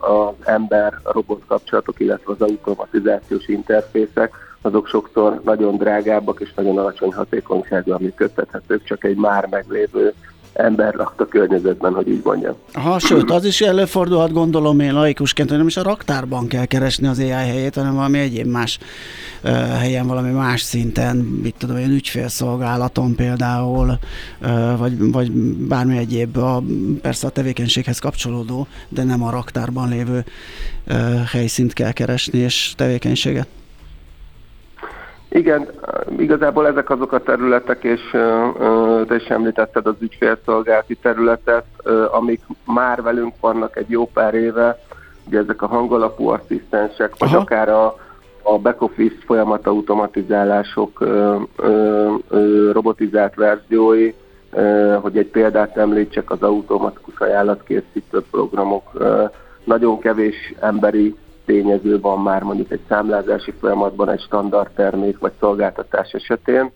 az 0.00 0.34
ember-robot 0.44 1.42
kapcsolatok, 1.46 2.00
illetve 2.00 2.32
az 2.32 2.40
automatizációs 2.40 3.48
interfészek 3.48 4.34
azok 4.64 4.88
sokszor 4.88 5.40
nagyon 5.44 5.76
drágábbak 5.76 6.40
és 6.40 6.52
nagyon 6.54 6.78
alacsony 6.78 7.12
hatékonysággal 7.12 7.98
működtethetők, 8.00 8.84
csak 8.84 9.04
egy 9.04 9.16
már 9.16 9.46
meglévő 9.50 10.14
ember 10.54 10.94
lakta 10.94 11.26
környezetben, 11.26 11.92
hogy 11.92 12.08
így 12.08 12.20
mondjam. 12.24 12.54
Ha, 12.72 12.98
sőt, 12.98 13.30
az 13.30 13.44
is 13.44 13.60
előfordulhat, 13.60 14.32
gondolom 14.32 14.80
én 14.80 14.92
laikusként, 14.92 15.48
hogy 15.48 15.58
nem 15.58 15.66
is 15.66 15.76
a 15.76 15.82
raktárban 15.82 16.46
kell 16.46 16.64
keresni 16.64 17.06
az 17.06 17.18
AI 17.18 17.28
helyét, 17.28 17.74
hanem 17.74 17.94
valami 17.94 18.18
egyéb 18.18 18.46
más 18.46 18.78
uh, 19.44 19.50
helyen, 19.68 20.06
valami 20.06 20.30
más 20.30 20.60
szinten, 20.60 21.16
mit 21.16 21.54
tudom 21.58 21.76
én, 21.76 21.90
ügyfélszolgálaton 21.90 23.14
például, 23.14 23.98
uh, 24.42 24.78
vagy, 24.78 25.10
vagy 25.12 25.32
bármi 25.68 25.96
egyéb, 25.96 26.36
a, 26.36 26.62
persze 27.02 27.26
a 27.26 27.30
tevékenységhez 27.30 27.98
kapcsolódó, 27.98 28.66
de 28.88 29.02
nem 29.02 29.22
a 29.22 29.30
raktárban 29.30 29.88
lévő 29.88 30.24
uh, 30.86 31.24
helyszínt 31.24 31.72
kell 31.72 31.92
keresni 31.92 32.38
és 32.38 32.72
tevékenységet. 32.76 33.46
Igen, 35.34 35.68
igazából 36.18 36.66
ezek 36.66 36.90
azok 36.90 37.12
a 37.12 37.22
területek, 37.22 37.84
és 37.84 38.00
te 39.06 39.14
is 39.14 39.24
említetted 39.24 39.86
az 39.86 39.94
ügyfélszolgálati 40.00 40.94
területet, 40.94 41.64
amik 42.12 42.40
már 42.64 43.02
velünk 43.02 43.34
vannak 43.40 43.76
egy 43.76 43.90
jó 43.90 44.06
pár 44.06 44.34
éve, 44.34 44.78
ugye 45.26 45.38
ezek 45.38 45.62
a 45.62 45.66
hangalapú 45.66 46.28
asszisztensek, 46.28 47.14
vagy 47.18 47.28
Aha. 47.28 47.38
akár 47.38 47.68
a, 47.68 47.96
a 48.42 48.58
back-office 48.58 49.16
folyamat 49.26 49.66
automatizálások, 49.66 51.00
ö, 51.00 51.36
ö, 51.56 52.14
ö, 52.28 52.70
robotizált 52.72 53.34
verziói, 53.34 54.14
ö, 54.52 54.96
hogy 55.02 55.18
egy 55.18 55.28
példát 55.28 55.76
említsek, 55.76 56.30
az 56.30 56.42
automatikus 56.42 57.18
ajánlatkészítő 57.18 58.22
programok, 58.30 58.90
ö, 58.92 59.24
nagyon 59.64 59.98
kevés 59.98 60.54
emberi 60.60 61.14
tényező 61.44 62.00
van 62.00 62.22
már 62.22 62.42
mondjuk 62.42 62.70
egy 62.70 62.80
számlázási 62.88 63.52
folyamatban, 63.60 64.10
egy 64.10 64.20
standard 64.20 64.70
termék 64.74 65.18
vagy 65.18 65.32
szolgáltatás 65.40 66.12
esetén, 66.12 66.70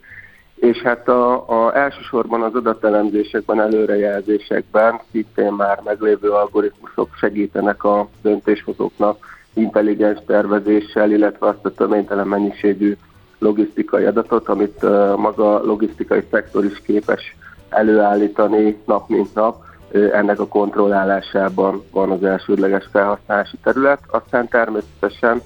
és 0.55 0.83
hát 0.83 1.09
a, 1.09 1.49
a 1.49 1.77
elsősorban 1.77 2.43
az 2.43 2.55
adatelemzésekben, 2.55 3.61
előrejelzésekben 3.61 5.01
szintén 5.11 5.53
már 5.53 5.81
meglévő 5.85 6.31
algoritmusok 6.31 7.09
segítenek 7.19 7.85
a 7.85 8.09
döntéshozóknak 8.23 9.27
intelligens 9.55 10.19
tervezéssel, 10.27 11.11
illetve 11.11 11.47
azt 11.47 11.65
a 11.65 11.75
töménytelen 11.75 12.27
mennyiségű 12.27 12.97
logisztikai 13.39 14.05
adatot, 14.05 14.49
amit 14.49 14.83
maga 15.17 15.65
logisztikai 15.65 16.23
szektor 16.31 16.65
is 16.65 16.81
képes 16.81 17.37
előállítani 17.69 18.77
nap 18.87 19.09
mint 19.09 19.35
nap, 19.35 19.65
ennek 19.93 20.41
a 20.41 20.47
kontrollálásában 20.47 21.85
van 21.91 22.11
az 22.11 22.25
elsődleges 22.25 22.89
felhasználási 22.93 23.57
terület. 23.63 24.01
Aztán 24.07 24.49
természetesen 24.49 25.43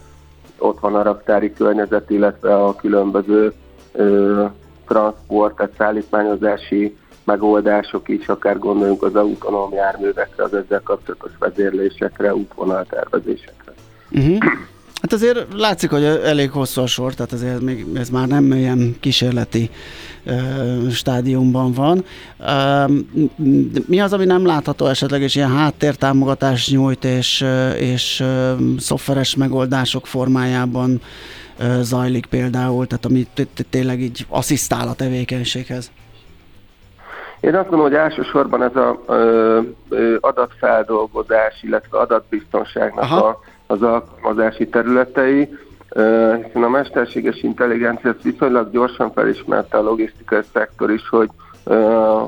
ott 0.58 0.80
van 0.80 0.94
a 0.94 1.02
raktári 1.02 1.52
környezet, 1.52 2.10
illetve 2.10 2.54
a 2.54 2.76
különböző 2.76 3.52
transport, 4.86 5.56
tehát 5.56 5.72
szállítmányozási 5.78 6.96
megoldások 7.24 8.08
is, 8.08 8.28
akár 8.28 8.58
gondoljunk 8.58 9.02
az 9.02 9.14
autonóm 9.14 9.72
járművekre, 9.72 10.44
az 10.44 10.54
ezzel 10.54 10.80
kapcsolatos 10.84 11.32
vezérlésekre, 11.38 12.34
útvonaltervezésekre. 12.34 13.72
Uh-huh. 14.10 14.38
Hát 15.02 15.12
azért 15.12 15.46
látszik, 15.56 15.90
hogy 15.90 16.04
elég 16.04 16.50
hosszú 16.50 16.80
a 16.80 16.86
sor, 16.86 17.14
tehát 17.14 17.32
azért 17.32 17.60
még 17.60 17.86
ez 17.94 18.10
már 18.10 18.28
nem 18.28 18.52
ilyen 18.52 18.96
kísérleti 19.00 19.70
uh, 20.26 20.88
stádiumban 20.90 21.72
van. 21.72 22.04
Uh, 22.38 22.90
mi 23.86 24.00
az, 24.00 24.12
ami 24.12 24.24
nem 24.24 24.46
látható 24.46 24.86
esetleg, 24.86 25.22
és 25.22 25.34
ilyen 25.34 25.56
háttértámogatás 25.56 26.70
nyújt, 26.70 27.04
és, 27.04 27.44
és 27.78 28.20
uh, 28.20 28.78
szoftveres 28.78 29.36
megoldások 29.36 30.06
formájában 30.06 31.00
uh, 31.60 31.80
zajlik 31.80 32.26
például, 32.26 32.86
tehát 32.86 33.04
ami 33.04 33.26
tényleg 33.70 34.00
így 34.00 34.26
asszisztál 34.28 34.88
a 34.88 34.94
tevékenységhez? 34.94 35.90
Én 37.40 37.54
azt 37.54 37.68
gondolom, 37.68 37.92
hogy 37.92 38.00
elsősorban 38.00 38.62
ez 38.62 38.76
a 38.76 39.02
ö, 39.06 39.60
ö, 39.88 40.16
adatfeldolgozás, 40.20 41.62
illetve 41.62 41.98
adatbiztonságnak 41.98 43.10
a, 43.10 43.40
az 43.72 43.82
alkalmazási 43.82 44.68
területei, 44.68 45.58
hiszen 46.44 46.62
a 46.62 46.68
mesterséges 46.68 47.42
intelligencia 47.42 48.14
viszonylag 48.22 48.70
gyorsan 48.70 49.12
felismerte 49.12 49.76
a 49.76 49.82
logisztikai 49.82 50.40
szektor 50.52 50.90
is, 50.90 51.08
hogy 51.08 51.28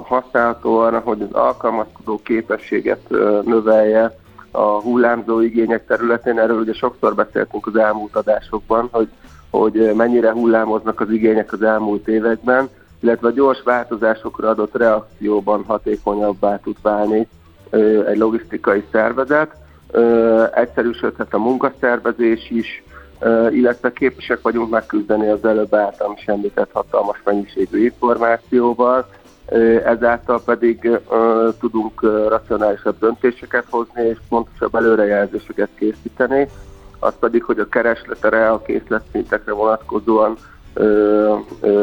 használható 0.03 0.79
arra, 0.79 0.99
hogy 0.99 1.23
az 1.23 1.33
alkalmazkodó 1.33 2.21
képességet 2.23 3.09
növelje 3.45 4.19
a 4.51 4.81
hullámzó 4.81 5.41
igények 5.41 5.87
területén. 5.87 6.39
Erről 6.39 6.61
ugye 6.61 6.73
sokszor 6.73 7.15
beszéltünk 7.15 7.67
az 7.67 7.77
elmúlt 7.77 8.17
adásokban, 8.17 8.89
hogy, 8.91 9.09
hogy 9.51 9.93
mennyire 9.97 10.33
hullámoznak 10.33 11.01
az 11.01 11.11
igények 11.11 11.53
az 11.53 11.63
elmúlt 11.63 12.09
években 12.09 12.69
illetve 13.05 13.29
a 13.29 13.31
gyors 13.31 13.63
változásokra 13.63 14.49
adott 14.49 14.77
reakcióban 14.77 15.65
hatékonyabbá 15.67 16.57
tud 16.57 16.77
válni 16.83 17.29
egy 18.07 18.17
logisztikai 18.19 18.85
szervezet. 18.93 19.55
Egyszerűsödhet 20.55 21.35
a 21.35 21.39
munkaszervezés 21.39 22.51
is, 22.51 22.83
illetve 23.51 23.93
képesek 23.93 24.43
vagyunk 24.43 24.71
megküzdeni 24.71 25.29
az 25.29 25.45
előbb 25.45 25.75
általam 25.75 26.15
is 26.17 26.25
említett 26.25 26.71
hatalmas 26.73 27.21
mennyiségű 27.25 27.85
információval, 27.85 29.07
ezáltal 29.85 30.43
pedig 30.45 30.91
tudunk 31.61 32.03
racionálisabb 32.29 32.99
döntéseket 32.99 33.65
hozni 33.71 34.03
és 34.03 34.19
pontosabb 34.29 34.75
előrejelzéseket 34.75 35.69
készíteni, 35.79 36.49
az 36.99 37.13
pedig, 37.21 37.43
hogy 37.43 37.59
a 37.59 37.69
keresletre, 37.69 38.51
a 38.51 38.63
készletszintekre 38.63 39.53
vonatkozóan 39.53 40.37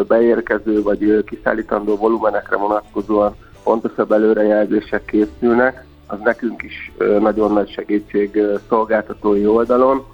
beérkező 0.07 0.81
vagy 0.81 1.23
kiszállítandó 1.23 1.95
volumenekre 1.95 2.55
vonatkozóan 2.55 3.35
pontosabb 3.63 4.11
előrejelzések 4.11 5.05
készülnek, 5.05 5.85
az 6.11 6.19
nekünk 6.23 6.63
is 6.63 6.91
nagyon 7.19 7.53
nagy 7.53 7.69
segítség 7.69 8.41
szolgáltatói 8.69 9.45
oldalon, 9.45 10.05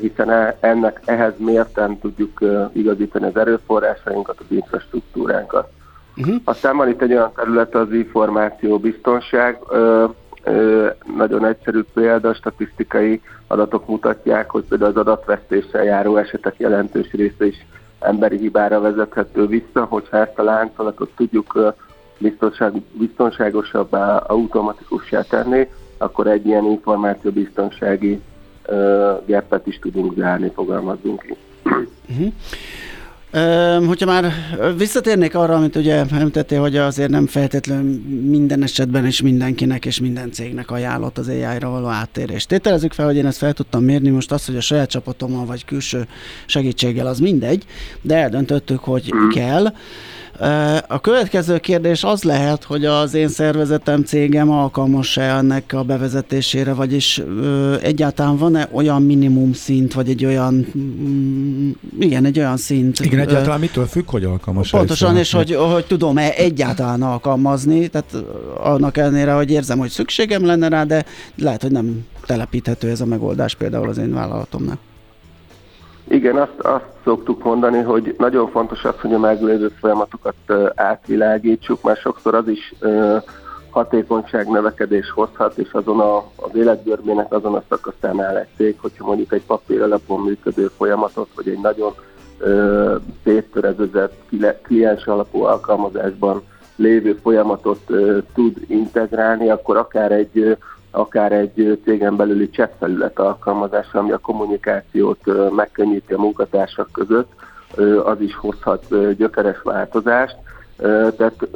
hiszen 0.00 0.30
e, 0.30 0.56
ennek 0.60 1.00
ehhez 1.04 1.32
mérten 1.36 1.98
tudjuk 1.98 2.40
igazítani 2.72 3.26
az 3.26 3.36
erőforrásainkat, 3.36 4.38
az 4.38 4.46
infrastruktúránkat. 4.48 5.68
Uh-huh. 6.16 6.34
Aztán 6.44 6.76
van 6.76 6.88
itt 6.88 7.02
egy 7.02 7.12
olyan 7.12 7.32
terület, 7.34 7.74
az 7.74 7.92
információ 7.92 8.78
biztonság. 8.78 9.58
Nagyon 11.16 11.44
egyszerű 11.44 11.82
példa, 11.94 12.34
statisztikai 12.34 13.20
adatok 13.46 13.88
mutatják, 13.88 14.50
hogy 14.50 14.64
például 14.68 14.90
az 14.90 14.96
adatvesztéssel 14.96 15.84
járó 15.84 16.16
esetek 16.16 16.54
jelentős 16.56 17.12
része 17.12 17.46
is 17.46 17.66
emberi 18.00 18.36
hibára 18.36 18.80
vezethető 18.80 19.46
vissza, 19.46 19.84
hogyha 19.84 20.16
ezt 20.16 20.38
a 20.38 20.42
láncolatot 20.42 21.10
tudjuk 21.16 21.74
biztonság, 22.20 22.72
biztonságosabbá, 22.92 24.16
automatikussá 24.16 25.22
tenni, 25.22 25.68
akkor 25.98 26.26
egy 26.26 26.46
ilyen 26.46 26.64
információbiztonsági 26.64 28.20
uh, 28.68 29.26
gépet 29.26 29.66
is 29.66 29.78
tudunk 29.78 30.14
zárni, 30.16 30.50
fogalmazzunk 30.54 31.22
ki. 31.22 31.36
Uh-huh. 32.08 32.32
Hogyha 33.86 34.06
már 34.06 34.32
visszatérnék 34.76 35.34
arra, 35.34 35.54
amit 35.54 35.76
ugye 35.76 36.04
említettél, 36.12 36.60
hogy 36.60 36.76
azért 36.76 37.10
nem 37.10 37.26
feltétlenül 37.26 38.00
minden 38.24 38.62
esetben 38.62 39.06
és 39.06 39.22
mindenkinek 39.22 39.86
és 39.86 40.00
minden 40.00 40.32
cégnek 40.32 40.70
ajánlott 40.70 41.18
az 41.18 41.28
AI-ra 41.28 41.70
való 41.70 41.86
áttérés. 41.86 42.46
Tételezzük 42.46 42.92
fel, 42.92 43.06
hogy 43.06 43.16
én 43.16 43.26
ezt 43.26 43.38
fel 43.38 43.52
tudtam 43.52 43.84
mérni, 43.84 44.08
most 44.08 44.32
az, 44.32 44.46
hogy 44.46 44.56
a 44.56 44.60
saját 44.60 44.90
csapatommal 44.90 45.44
vagy 45.44 45.64
külső 45.64 46.06
segítséggel 46.46 47.06
az 47.06 47.18
mindegy, 47.18 47.64
de 48.02 48.16
eldöntöttük, 48.16 48.80
hogy 48.80 49.12
kell. 49.34 49.66
A 50.86 51.00
következő 51.00 51.58
kérdés 51.58 52.04
az 52.04 52.22
lehet, 52.22 52.64
hogy 52.64 52.84
az 52.84 53.14
én 53.14 53.28
szervezetem, 53.28 54.04
cégem 54.04 54.50
alkalmas-e 54.50 55.22
ennek 55.22 55.72
a 55.72 55.82
bevezetésére, 55.82 56.72
vagyis 56.72 57.22
egyáltalán 57.82 58.36
van-e 58.36 58.68
olyan 58.72 59.02
minimum 59.02 59.52
szint, 59.52 59.92
vagy 59.92 60.08
egy 60.08 60.24
olyan, 60.24 60.66
mm, 60.78 61.70
igen, 61.98 62.24
egy 62.24 62.38
olyan 62.38 62.56
szint. 62.56 63.00
Igen, 63.00 63.18
egyáltalán 63.18 63.60
mitől 63.60 63.86
függ, 63.86 64.10
hogy 64.10 64.24
alkalmas 64.24 64.70
Pontosan, 64.70 65.16
és 65.16 65.32
hogy, 65.32 65.54
hogy 65.54 65.86
tudom-e 65.86 66.32
egyáltalán 66.36 67.02
alkalmazni, 67.02 67.88
tehát 67.88 68.16
annak 68.56 68.96
ellenére, 68.96 69.32
hogy 69.32 69.50
érzem, 69.50 69.78
hogy 69.78 69.90
szükségem 69.90 70.46
lenne 70.46 70.68
rá, 70.68 70.84
de 70.84 71.04
lehet, 71.36 71.62
hogy 71.62 71.72
nem 71.72 72.04
telepíthető 72.26 72.90
ez 72.90 73.00
a 73.00 73.06
megoldás 73.06 73.54
például 73.54 73.88
az 73.88 73.98
én 73.98 74.12
vállalatomnak. 74.12 74.78
Igen, 76.10 76.36
azt, 76.36 76.60
azt 76.60 76.84
szoktuk 77.04 77.42
mondani, 77.42 77.80
hogy 77.82 78.14
nagyon 78.18 78.50
fontos 78.50 78.84
az, 78.84 78.94
hogy 79.00 79.14
a 79.14 79.18
meglévő 79.18 79.68
folyamatokat 79.68 80.34
átvilágítsuk, 80.74 81.82
mert 81.82 82.00
sokszor 82.00 82.34
az 82.34 82.48
is 82.48 82.74
hatékonyság 83.70 84.48
növekedés 84.48 85.10
hozhat, 85.10 85.58
és 85.58 85.72
azon 85.72 86.00
a, 86.00 86.16
az 86.16 86.54
életgörbének 86.54 87.32
azon 87.32 87.54
a 87.54 87.62
szakaszán 87.68 88.20
áll 88.20 88.36
egy 88.36 88.48
cég, 88.56 88.76
hogyha 88.80 89.06
mondjuk 89.06 89.32
egy 89.32 89.44
papír 89.46 89.82
alapon 89.82 90.20
működő 90.20 90.70
folyamatot, 90.76 91.28
vagy 91.34 91.48
egy 91.48 91.60
nagyon 91.60 91.94
ö, 92.38 92.96
széttörezőzett 93.24 94.22
kliens 94.62 95.06
alapú 95.06 95.42
alkalmazásban 95.42 96.42
lévő 96.76 97.18
folyamatot 97.22 97.80
ö, 97.86 98.18
tud 98.34 98.56
integrálni, 98.66 99.50
akkor 99.50 99.76
akár 99.76 100.12
egy 100.12 100.56
akár 100.90 101.32
egy 101.32 101.80
cégen 101.84 102.16
belüli 102.16 102.50
chat 102.50 102.72
felület 102.78 103.18
alkalmazása, 103.18 103.98
ami 103.98 104.10
a 104.10 104.18
kommunikációt 104.18 105.50
megkönnyíti 105.54 106.12
a 106.12 106.20
munkatársak 106.20 106.88
között, 106.92 107.32
az 108.04 108.20
is 108.20 108.34
hozhat 108.34 109.16
gyökeres 109.16 109.62
változást. 109.62 110.36
Tehát 111.16 111.48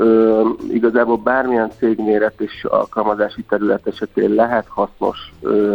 igazából 0.70 1.16
bármilyen 1.16 1.70
cégméret 1.79 2.40
és 2.40 2.64
alkalmazási 2.64 3.42
terület 3.42 3.87
esetén 3.87 4.35
lehet 4.35 4.66
hasznos 4.68 5.33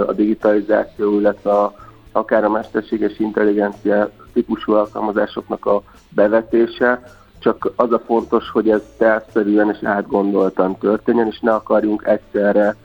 a 0.08 0.14
digitalizáció, 0.14 1.20
illetve 1.20 1.52
a, 1.52 1.74
akár 2.12 2.44
a 2.44 2.50
mesterséges 2.50 3.20
intelligencia 3.20 4.10
típusú 4.34 4.74
alkalmazásoknak 4.74 5.66
a 5.66 5.82
bevetése, 6.10 7.02
csak 7.40 7.72
az 7.76 7.92
a 7.92 8.00
fontos, 8.00 8.50
hogy 8.50 8.70
ez 8.70 8.82
tervszerűen 8.98 9.70
és 9.70 9.84
átgondoltan 9.84 10.78
történjen, 10.78 11.28
és 11.28 11.40
ne 11.40 11.54
akarjunk 11.54 12.04
egyszerre 12.06 12.76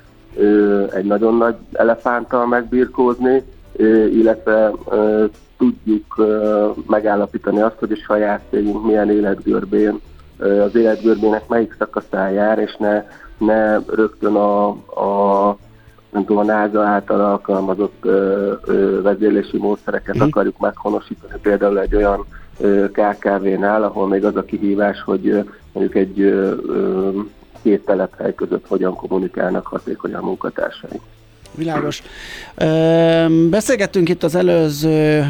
egy 0.95 1.05
nagyon 1.05 1.37
nagy 1.37 1.55
elefánttal 1.73 2.47
megbirkózni, 2.47 3.43
illetve 4.13 4.73
tudjuk 5.57 6.27
megállapítani 6.87 7.61
azt, 7.61 7.79
hogy 7.79 7.93
a 7.93 8.05
saját 8.07 8.41
cégünk 8.51 8.85
milyen 8.85 9.11
életgörbén, 9.11 10.01
az 10.39 10.75
életgörbének 10.75 11.49
melyik 11.49 11.75
szakaszán 11.79 12.31
jár, 12.31 12.59
és 12.59 12.77
ne, 12.79 13.05
ne 13.39 13.79
rögtön 13.79 14.35
a, 14.35 14.67
a 14.69 15.57
nem 16.11 16.25
tudom, 16.25 16.51
a 16.51 16.53
NASA 16.53 16.83
által 16.83 17.21
alkalmazott 17.21 18.05
ö, 18.05 18.53
ö, 18.65 19.03
vezérlési 19.03 19.59
módszereket 19.59 20.17
mm. 20.17 20.21
akarjuk 20.21 20.59
meghonosítani, 20.59 21.33
például 21.43 21.81
egy 21.81 21.95
olyan 21.95 22.27
KKV-nál, 22.93 23.83
ahol 23.83 24.09
még 24.09 24.25
az 24.25 24.37
a 24.37 24.45
kihívás, 24.45 25.03
hogy 25.03 25.45
mondjuk 25.73 25.95
egy 25.95 26.21
két 27.65 27.85
telephely 27.85 28.35
között 28.35 28.67
hogyan 28.67 28.95
kommunikálnak 28.95 29.67
hatékonyan 29.67 30.21
a 30.21 30.25
munkatársaink. 30.25 31.03
Világos. 31.57 32.03
Beszélgettünk 33.51 34.09
itt 34.09 34.23
az 34.23 34.35
előző 34.35 35.25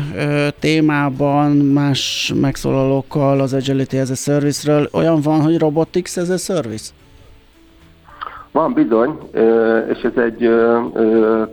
témában 0.58 1.50
más 1.50 2.32
megszólalókkal 2.40 3.40
az 3.40 3.52
Agility 3.52 3.96
as 3.96 4.10
a 4.10 4.14
Service-ről. 4.14 4.88
Olyan 4.92 5.20
van, 5.20 5.40
hogy 5.40 5.58
Robotics 5.58 6.16
as 6.16 6.28
a 6.28 6.36
Service? 6.36 6.92
Van 8.50 8.72
bizony, 8.72 9.18
és 9.88 10.00
ez 10.02 10.22
egy 10.24 10.50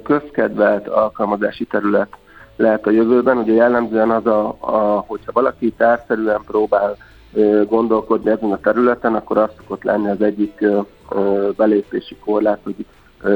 közkedvelt 0.03 0.87
alkalmazási 0.87 1.65
terület 1.65 2.09
lehet 2.55 2.87
a 2.87 2.91
jövőben. 2.91 3.37
Ugye 3.37 3.53
jellemzően 3.53 4.09
az, 4.09 4.25
a, 4.25 4.57
a, 4.59 5.03
hogyha 5.07 5.31
valaki 5.31 5.73
társzerűen 5.77 6.41
próbál 6.45 6.97
gondolkodni 7.69 8.29
ezen 8.29 8.51
a 8.51 8.59
területen, 8.59 9.15
akkor 9.15 9.37
az 9.37 9.49
szokott 9.57 9.83
lenni 9.83 10.09
az 10.09 10.21
egyik 10.21 10.65
belépési 11.55 12.15
korlát, 12.15 12.59
hogy 12.63 12.85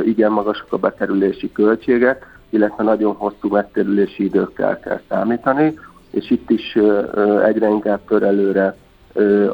igen 0.03 0.31
magasak 0.31 0.73
a 0.73 0.77
bekerülési 0.77 1.51
költségek, 1.51 2.39
illetve 2.49 2.83
nagyon 2.83 3.15
hosszú 3.15 3.49
megterülési 3.49 4.23
időkkel 4.23 4.79
kell 4.79 4.99
számítani, 5.09 5.79
és 6.11 6.31
itt 6.31 6.49
is 6.49 6.77
egyre 7.45 7.69
inkább 7.69 7.99
tör 8.07 8.23
előre 8.23 8.75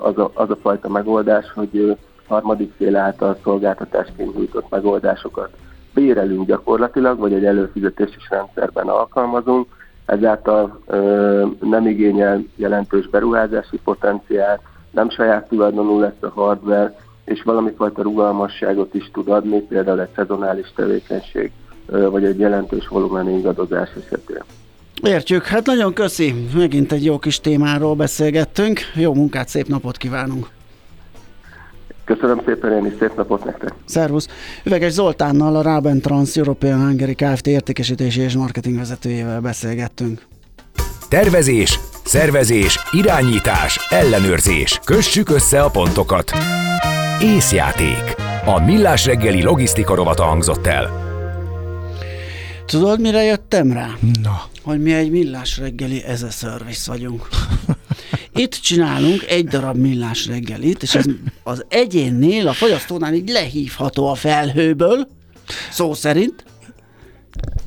az 0.02 0.18
a, 0.18 0.32
az 0.34 0.50
a 0.50 0.58
fajta 0.62 0.90
megoldás, 0.90 1.52
hogy 1.56 1.98
harmadik 2.28 2.74
fél 2.78 2.96
által 2.96 3.38
szolgáltatásként 3.44 4.36
nyújtott 4.36 4.70
megoldásokat 4.70 5.50
bérelünk 5.94 6.48
gyakorlatilag, 6.48 7.20
vagy 7.20 7.34
egy 7.34 7.46
előfizetési 7.46 8.18
rendszerben 8.30 8.88
alkalmazunk, 8.88 9.68
ezáltal 10.12 10.82
ö, 10.88 11.46
nem 11.60 11.88
igényel 11.88 12.44
jelentős 12.56 13.08
beruházási 13.08 13.80
potenciált, 13.84 14.62
nem 14.92 15.10
saját 15.10 15.48
tulajdonú 15.48 16.00
lesz 16.00 16.22
a 16.22 16.30
hardware, 16.30 16.96
és 17.26 17.44
valami 17.44 17.72
fajta 17.78 18.02
rugalmasságot 18.02 18.94
is 18.94 19.10
tud 19.14 19.28
adni, 19.28 19.60
például 19.60 20.02
egy 20.02 20.10
szezonális 20.16 20.72
tevékenység, 20.76 21.52
ö, 21.86 22.10
vagy 22.10 22.24
egy 22.24 22.40
jelentős 22.40 22.88
volumen 22.88 23.30
ingadozás 23.30 23.90
esetén. 24.06 24.44
Értjük, 25.04 25.46
hát 25.46 25.66
nagyon 25.66 25.94
köszi, 25.94 26.34
megint 26.56 26.92
egy 26.92 27.06
jó 27.06 27.20
kis 27.20 27.40
témáról 27.40 27.96
beszélgettünk, 27.96 28.80
jó 28.96 29.14
munkát, 29.14 29.48
szép 29.48 29.68
napot 29.68 29.98
kívánunk! 29.98 30.48
Köszönöm 32.06 32.42
szépen, 32.46 32.72
én 32.72 32.86
is 32.86 32.94
szép 33.00 33.16
napot 33.16 33.44
nektek. 33.44 33.74
Szervusz. 33.86 34.28
Üveges 34.64 34.92
Zoltánnal, 34.92 35.56
a 35.56 35.62
Raben 35.62 36.02
Trans 36.02 36.38
European 36.38 36.80
Hungary 36.80 37.16
Kft. 37.16 37.48
értékesítési 37.48 38.22
és 38.22 38.36
marketing 38.36 38.78
vezetőjével 38.78 39.40
beszélgettünk. 39.40 40.22
Tervezés, 41.10 41.80
szervezés, 42.04 42.80
irányítás, 42.92 43.88
ellenőrzés. 43.90 44.80
Kössük 44.86 45.30
össze 45.30 45.62
a 45.62 45.70
pontokat. 45.70 46.32
Észjáték. 47.22 48.16
A 48.46 48.60
Millás 48.60 49.06
reggeli 49.06 49.44
logisztika 49.44 49.96
rovata 49.96 50.24
hangzott 50.24 50.68
el. 50.68 50.90
Tudod, 52.66 53.02
mire 53.02 53.24
jöttem 53.24 53.72
rá? 53.72 53.88
Na. 54.24 54.42
Hogy 54.64 54.82
mi 54.82 54.94
egy 54.94 55.12
millás 55.12 55.58
reggeli 55.58 56.04
ez 56.04 56.24
a 56.24 56.30
service 56.30 56.92
vagyunk. 56.92 57.28
Itt 58.36 58.54
csinálunk 58.54 59.24
egy 59.24 59.48
darab 59.48 59.78
millás 59.78 60.28
reggelit, 60.28 60.84
és 60.84 60.96
ez 60.96 61.06
az 61.44 61.66
egyénnél, 61.68 62.48
a 62.48 62.54
fogyasztónál 62.54 63.14
így 63.14 63.30
lehívható 63.30 64.08
a 64.08 64.16
felhőből, 64.16 65.08
szó 65.72 65.94
szerint, 65.94 66.44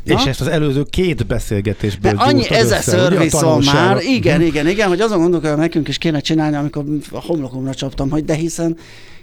Na? 0.04 0.14
És 0.14 0.24
ezt 0.24 0.40
az 0.40 0.46
előző 0.46 0.82
két 0.90 1.26
beszélgetésből 1.26 2.12
De 2.12 2.22
annyi 2.22 2.48
ez 2.48 2.70
a 2.70 2.80
szörviszon 2.80 3.62
már, 3.64 4.02
igen, 4.02 4.42
igen, 4.42 4.68
igen, 4.68 4.88
hogy 4.88 5.00
azon 5.00 5.18
gondolkodom, 5.18 5.58
nekünk 5.58 5.88
is 5.88 5.98
kéne 5.98 6.20
csinálni, 6.20 6.56
amikor 6.56 6.84
a 7.10 7.20
homlokomra 7.20 7.74
csaptam, 7.74 8.10
hogy 8.10 8.24
de 8.24 8.34
hiszen 8.34 8.76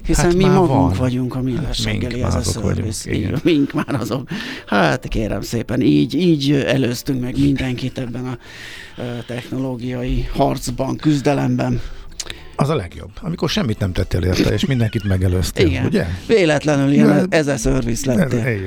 hiszen 0.05 0.25
hát 0.25 0.35
mi 0.35 0.43
magunk 0.43 0.69
van. 0.69 0.93
vagyunk 0.97 1.35
a 1.35 1.41
millás 1.41 1.83
reggeli, 1.83 2.23
ez 2.23 2.35
a 2.35 2.41
szörvisz. 2.41 3.07
Mink 3.43 3.73
már 3.73 3.93
azok. 3.99 4.29
Hát 4.65 5.07
kérem 5.07 5.41
szépen, 5.41 5.81
így, 5.81 6.13
így 6.13 6.51
előztünk 6.51 7.21
meg 7.21 7.39
mindenkit 7.39 7.97
ebben 7.97 8.25
a 8.25 8.37
technológiai 9.27 10.27
harcban, 10.33 10.95
küzdelemben. 10.95 11.81
Az 12.55 12.69
a 12.69 12.75
legjobb, 12.75 13.11
amikor 13.21 13.49
semmit 13.49 13.79
nem 13.79 13.91
tettél 13.91 14.23
érte, 14.23 14.53
és 14.53 14.65
mindenkit 14.65 15.03
megelőztél, 15.03 15.65
Igen. 15.65 15.85
ugye? 15.85 16.05
Véletlenül 16.27 16.91
ilyen 16.91 17.27
ez 17.29 17.47
a 17.47 17.57
szerviz 17.57 18.05
lettél. 18.05 18.39
Ez, 18.39 18.59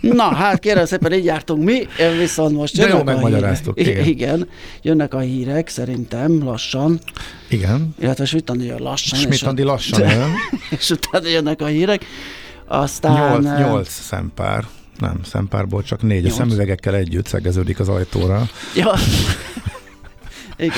Na, 0.00 0.34
hát 0.34 0.58
kérem 0.58 0.86
szépen, 0.86 1.12
így 1.12 1.24
jártunk 1.24 1.64
mi, 1.64 1.86
viszont 2.18 2.56
most 2.56 2.76
De 2.76 2.88
jó 2.88 3.02
megmagyaráztuk. 3.02 3.80
Igen. 3.80 4.04
igen. 4.04 4.48
Jönnek 4.82 5.14
a 5.14 5.18
hírek, 5.18 5.68
szerintem 5.68 6.44
lassan. 6.44 7.00
Igen. 7.48 7.94
Illetve 8.00 8.24
Smitandi 8.24 8.64
jön 8.64 8.82
lassan. 8.82 9.18
Smitandi 9.18 9.62
lassan 9.62 10.10
jön. 10.10 10.30
és 10.78 10.90
utána 10.90 11.28
jönnek 11.28 11.60
a 11.60 11.66
hírek. 11.66 12.04
Aztán... 12.66 13.12
Nyolc, 13.12 13.58
nyolc 13.58 13.88
szempár. 13.90 14.64
Nem, 14.98 15.20
szempárból 15.24 15.82
csak 15.82 16.02
négy. 16.02 16.22
Nyolc. 16.22 16.34
A 16.34 16.36
szemüvegekkel 16.36 16.94
együtt 16.94 17.26
szegeződik 17.26 17.80
az 17.80 17.88
ajtóra. 17.88 18.48
Ja. 18.74 18.92
Igen. 20.58 20.72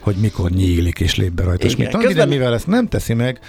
Hogy 0.00 0.16
mikor 0.16 0.50
nyílik 0.50 1.00
és 1.00 1.16
lép 1.16 1.32
be 1.32 1.42
rajta. 1.42 1.66
Igen. 1.66 1.90
Közben... 1.90 2.14
De 2.14 2.24
mivel 2.24 2.54
ezt 2.54 2.66
nem 2.66 2.88
teszi 2.88 3.14
meg, 3.14 3.40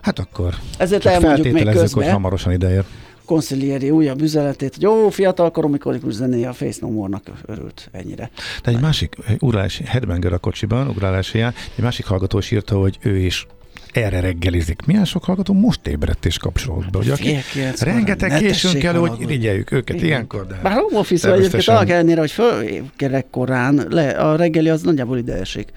hát 0.00 0.18
akkor 0.18 0.54
Ezért 0.78 1.04
még 1.42 1.64
közben, 1.64 2.04
hogy 2.04 2.12
hamarosan 2.12 2.52
ideér. 2.52 2.84
Consiglieri 3.24 3.90
újabb 3.90 4.22
üzenetét, 4.22 4.74
hogy 4.74 4.82
jó, 4.82 5.08
fiatalkorom, 5.08 5.70
mikor 5.70 5.98
zenéje 6.08 6.48
a 6.48 6.52
Face 6.52 6.78
No 6.80 6.90
More-nak 6.90 7.22
örült 7.46 7.88
ennyire. 7.92 8.30
De 8.62 8.70
egy 8.70 8.80
másik, 8.80 9.16
ugrálás, 9.38 9.80
Headbanger 9.84 10.32
a 10.32 10.38
kocsiban, 10.38 10.88
ugrálás 10.88 11.34
egy 11.34 11.52
másik 11.76 12.06
hallgató 12.06 12.38
is 12.38 12.50
írta, 12.50 12.78
hogy 12.78 12.98
ő 13.00 13.16
is 13.16 13.46
erre 13.92 14.20
reggelizik. 14.20 14.86
Milyen 14.86 15.04
sok 15.04 15.24
hallgató 15.24 15.54
most 15.54 15.86
ébredt 15.86 16.26
és 16.26 16.38
kapcsolódott 16.38 16.90
be, 16.90 16.98
hogy 16.98 17.10
aki 17.10 17.36
rengeteg 17.78 18.38
későn 18.38 18.78
kell, 18.78 18.94
hogy 18.94 19.26
rigyeljük 19.26 19.72
őket 19.72 19.96
Igen. 19.96 20.06
ilyenkor. 20.06 20.46
De 20.46 20.58
Bár 20.62 20.72
home 20.72 20.98
office 20.98 21.32
egyébként 21.32 21.68
annak 21.68 21.88
ellenére, 21.88 22.20
hogy 22.20 22.30
fölkerek 22.30 23.26
korán, 23.30 23.86
le, 23.88 24.08
a 24.08 24.36
reggeli 24.36 24.68
az 24.68 24.82
nagyjából 24.82 25.18
ide 25.18 25.34
esik. 25.34 25.72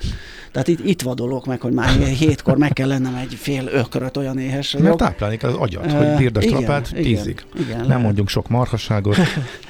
Tehát 0.51 0.68
itt, 0.68 0.86
itt 0.86 1.01
vadolok 1.01 1.45
meg, 1.45 1.62
hogy 1.62 1.74
már 1.74 1.89
hétkor 1.89 2.57
meg 2.57 2.74
kell 2.74 2.88
lennem 2.88 3.16
egy 3.16 3.34
fél 3.34 3.68
ököröt 3.68 4.18
olyan 4.18 4.39
éhes. 4.39 4.76
Mert 4.80 4.97
táplálni 4.97 5.38
kell 5.38 5.49
az 5.49 5.55
agyat, 5.55 5.91
hogy 5.91 6.16
bírd 6.16 6.38
a 6.38 6.41
strapát 6.41 6.91
tízig. 6.93 7.43
Igen, 7.53 7.66
igen, 7.66 7.78
Nem 7.78 7.88
lehet. 7.88 8.03
mondjunk 8.03 8.30
sok 8.30 8.49
marhasságot. 8.49 9.18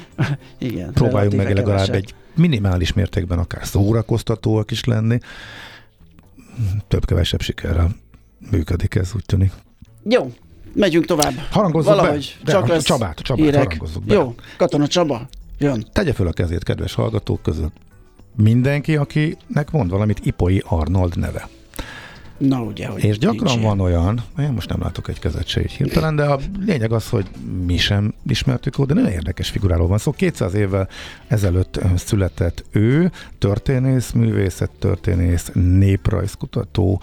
igen. 0.57 0.93
Próbáljunk 0.93 1.35
meg 1.35 1.45
legalább 1.45 1.85
kevesebb. 1.85 1.95
egy 1.95 2.13
minimális 2.35 2.93
mértékben 2.93 3.39
akár 3.39 3.65
szórakoztatóak 3.65 4.71
is 4.71 4.83
lenni. 4.83 5.17
Több-kevesebb 6.87 7.41
sikerrel 7.41 7.95
működik 8.51 8.95
ez, 8.95 9.11
úgy 9.15 9.25
tűnik. 9.25 9.51
Jó, 10.03 10.31
megyünk 10.73 11.05
tovább. 11.05 11.33
Harangozzuk 11.51 11.95
Valahogy 11.95 12.37
be. 12.43 12.51
Csak 12.51 12.67
lesz 12.67 12.83
Csabát, 12.83 13.19
Csabát 13.19 13.45
hírek. 13.45 13.63
harangozzuk 13.63 14.03
be. 14.03 14.13
Jó, 14.13 14.35
Katona 14.57 14.87
Csaba, 14.87 15.27
jön. 15.57 15.85
Tegye 15.93 16.13
föl 16.13 16.27
a 16.27 16.31
kezét, 16.31 16.63
kedves 16.63 16.93
hallgatók 16.93 17.41
között. 17.41 17.75
Mindenki, 18.35 18.95
akinek 18.95 19.71
mond 19.71 19.89
valamit 19.89 20.19
Ipoi 20.25 20.63
Arnold 20.65 21.17
neve. 21.17 21.49
Na 22.37 22.61
ugye, 22.61 22.87
hogy 22.87 23.03
És 23.03 23.17
gyakran 23.17 23.61
van 23.61 23.79
olyan, 23.79 24.23
én 24.39 24.51
most 24.51 24.69
nem 24.69 24.81
látok 24.81 25.07
egy 25.07 25.19
kezet 25.19 25.47
se 25.47 25.61
így 25.61 25.71
hirtelen, 25.71 26.15
de 26.15 26.23
a 26.23 26.39
lényeg 26.65 26.91
az, 26.91 27.09
hogy 27.09 27.25
mi 27.65 27.77
sem 27.77 28.13
ismertük 28.27 28.79
ó, 28.79 28.85
de 28.85 28.93
nagyon 28.93 29.09
érdekes 29.09 29.49
figuráról 29.49 29.87
van 29.87 29.97
szó. 29.97 30.03
Szóval 30.03 30.19
200 30.29 30.53
évvel 30.53 30.87
ezelőtt 31.27 31.79
született 31.95 32.63
ő, 32.71 33.11
történész, 33.37 34.11
művészettörténész, 34.11 35.51
néprajzkutató, 35.53 37.01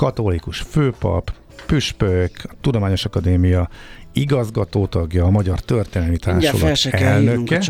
katolikus 0.00 0.60
főpap, 0.60 1.32
püspök, 1.66 2.30
Tudományos 2.60 3.04
Akadémia 3.04 3.68
igazgatótagja, 4.12 5.24
a 5.24 5.30
Magyar 5.30 5.60
Történelmi 5.60 6.16
Társulat 6.16 6.84
elnöke. 6.84 7.62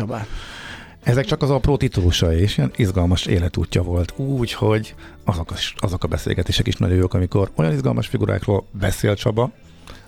Ezek 1.03 1.25
csak 1.25 1.41
az 1.41 1.49
apró 1.49 1.77
titulusai, 1.77 2.39
és 2.39 2.57
ilyen 2.57 2.71
izgalmas 2.75 3.25
életútja 3.25 3.83
volt. 3.83 4.13
Úgy, 4.15 4.53
hogy 4.53 4.95
azok 5.23 5.51
a, 5.51 5.55
azok 5.77 6.03
a 6.03 6.07
beszélgetések 6.07 6.67
is 6.67 6.75
nagyon 6.75 6.97
jók, 6.97 7.13
amikor 7.13 7.51
olyan 7.55 7.73
izgalmas 7.73 8.07
figurákról 8.07 8.65
beszél 8.71 9.15
Csaba, 9.15 9.51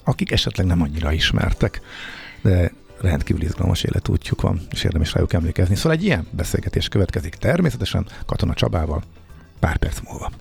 akik 0.04 0.32
esetleg 0.32 0.66
nem 0.66 0.82
annyira 0.82 1.12
ismertek, 1.12 1.82
de 2.42 2.72
rendkívül 3.02 3.44
izgalmas 3.44 3.84
életútjuk 3.84 4.42
van, 4.42 4.62
és 4.72 4.84
érdemes 4.84 5.14
rájuk 5.14 5.34
emlékezni. 5.34 5.76
Szóval 5.76 5.92
egy 5.92 6.04
ilyen 6.04 6.28
beszélgetés 6.32 6.88
következik 6.88 7.36
természetesen 7.36 8.06
Katona 8.26 8.54
Csabával 8.54 9.04
pár 9.60 9.78
perc 9.78 10.00
múlva. 10.00 10.32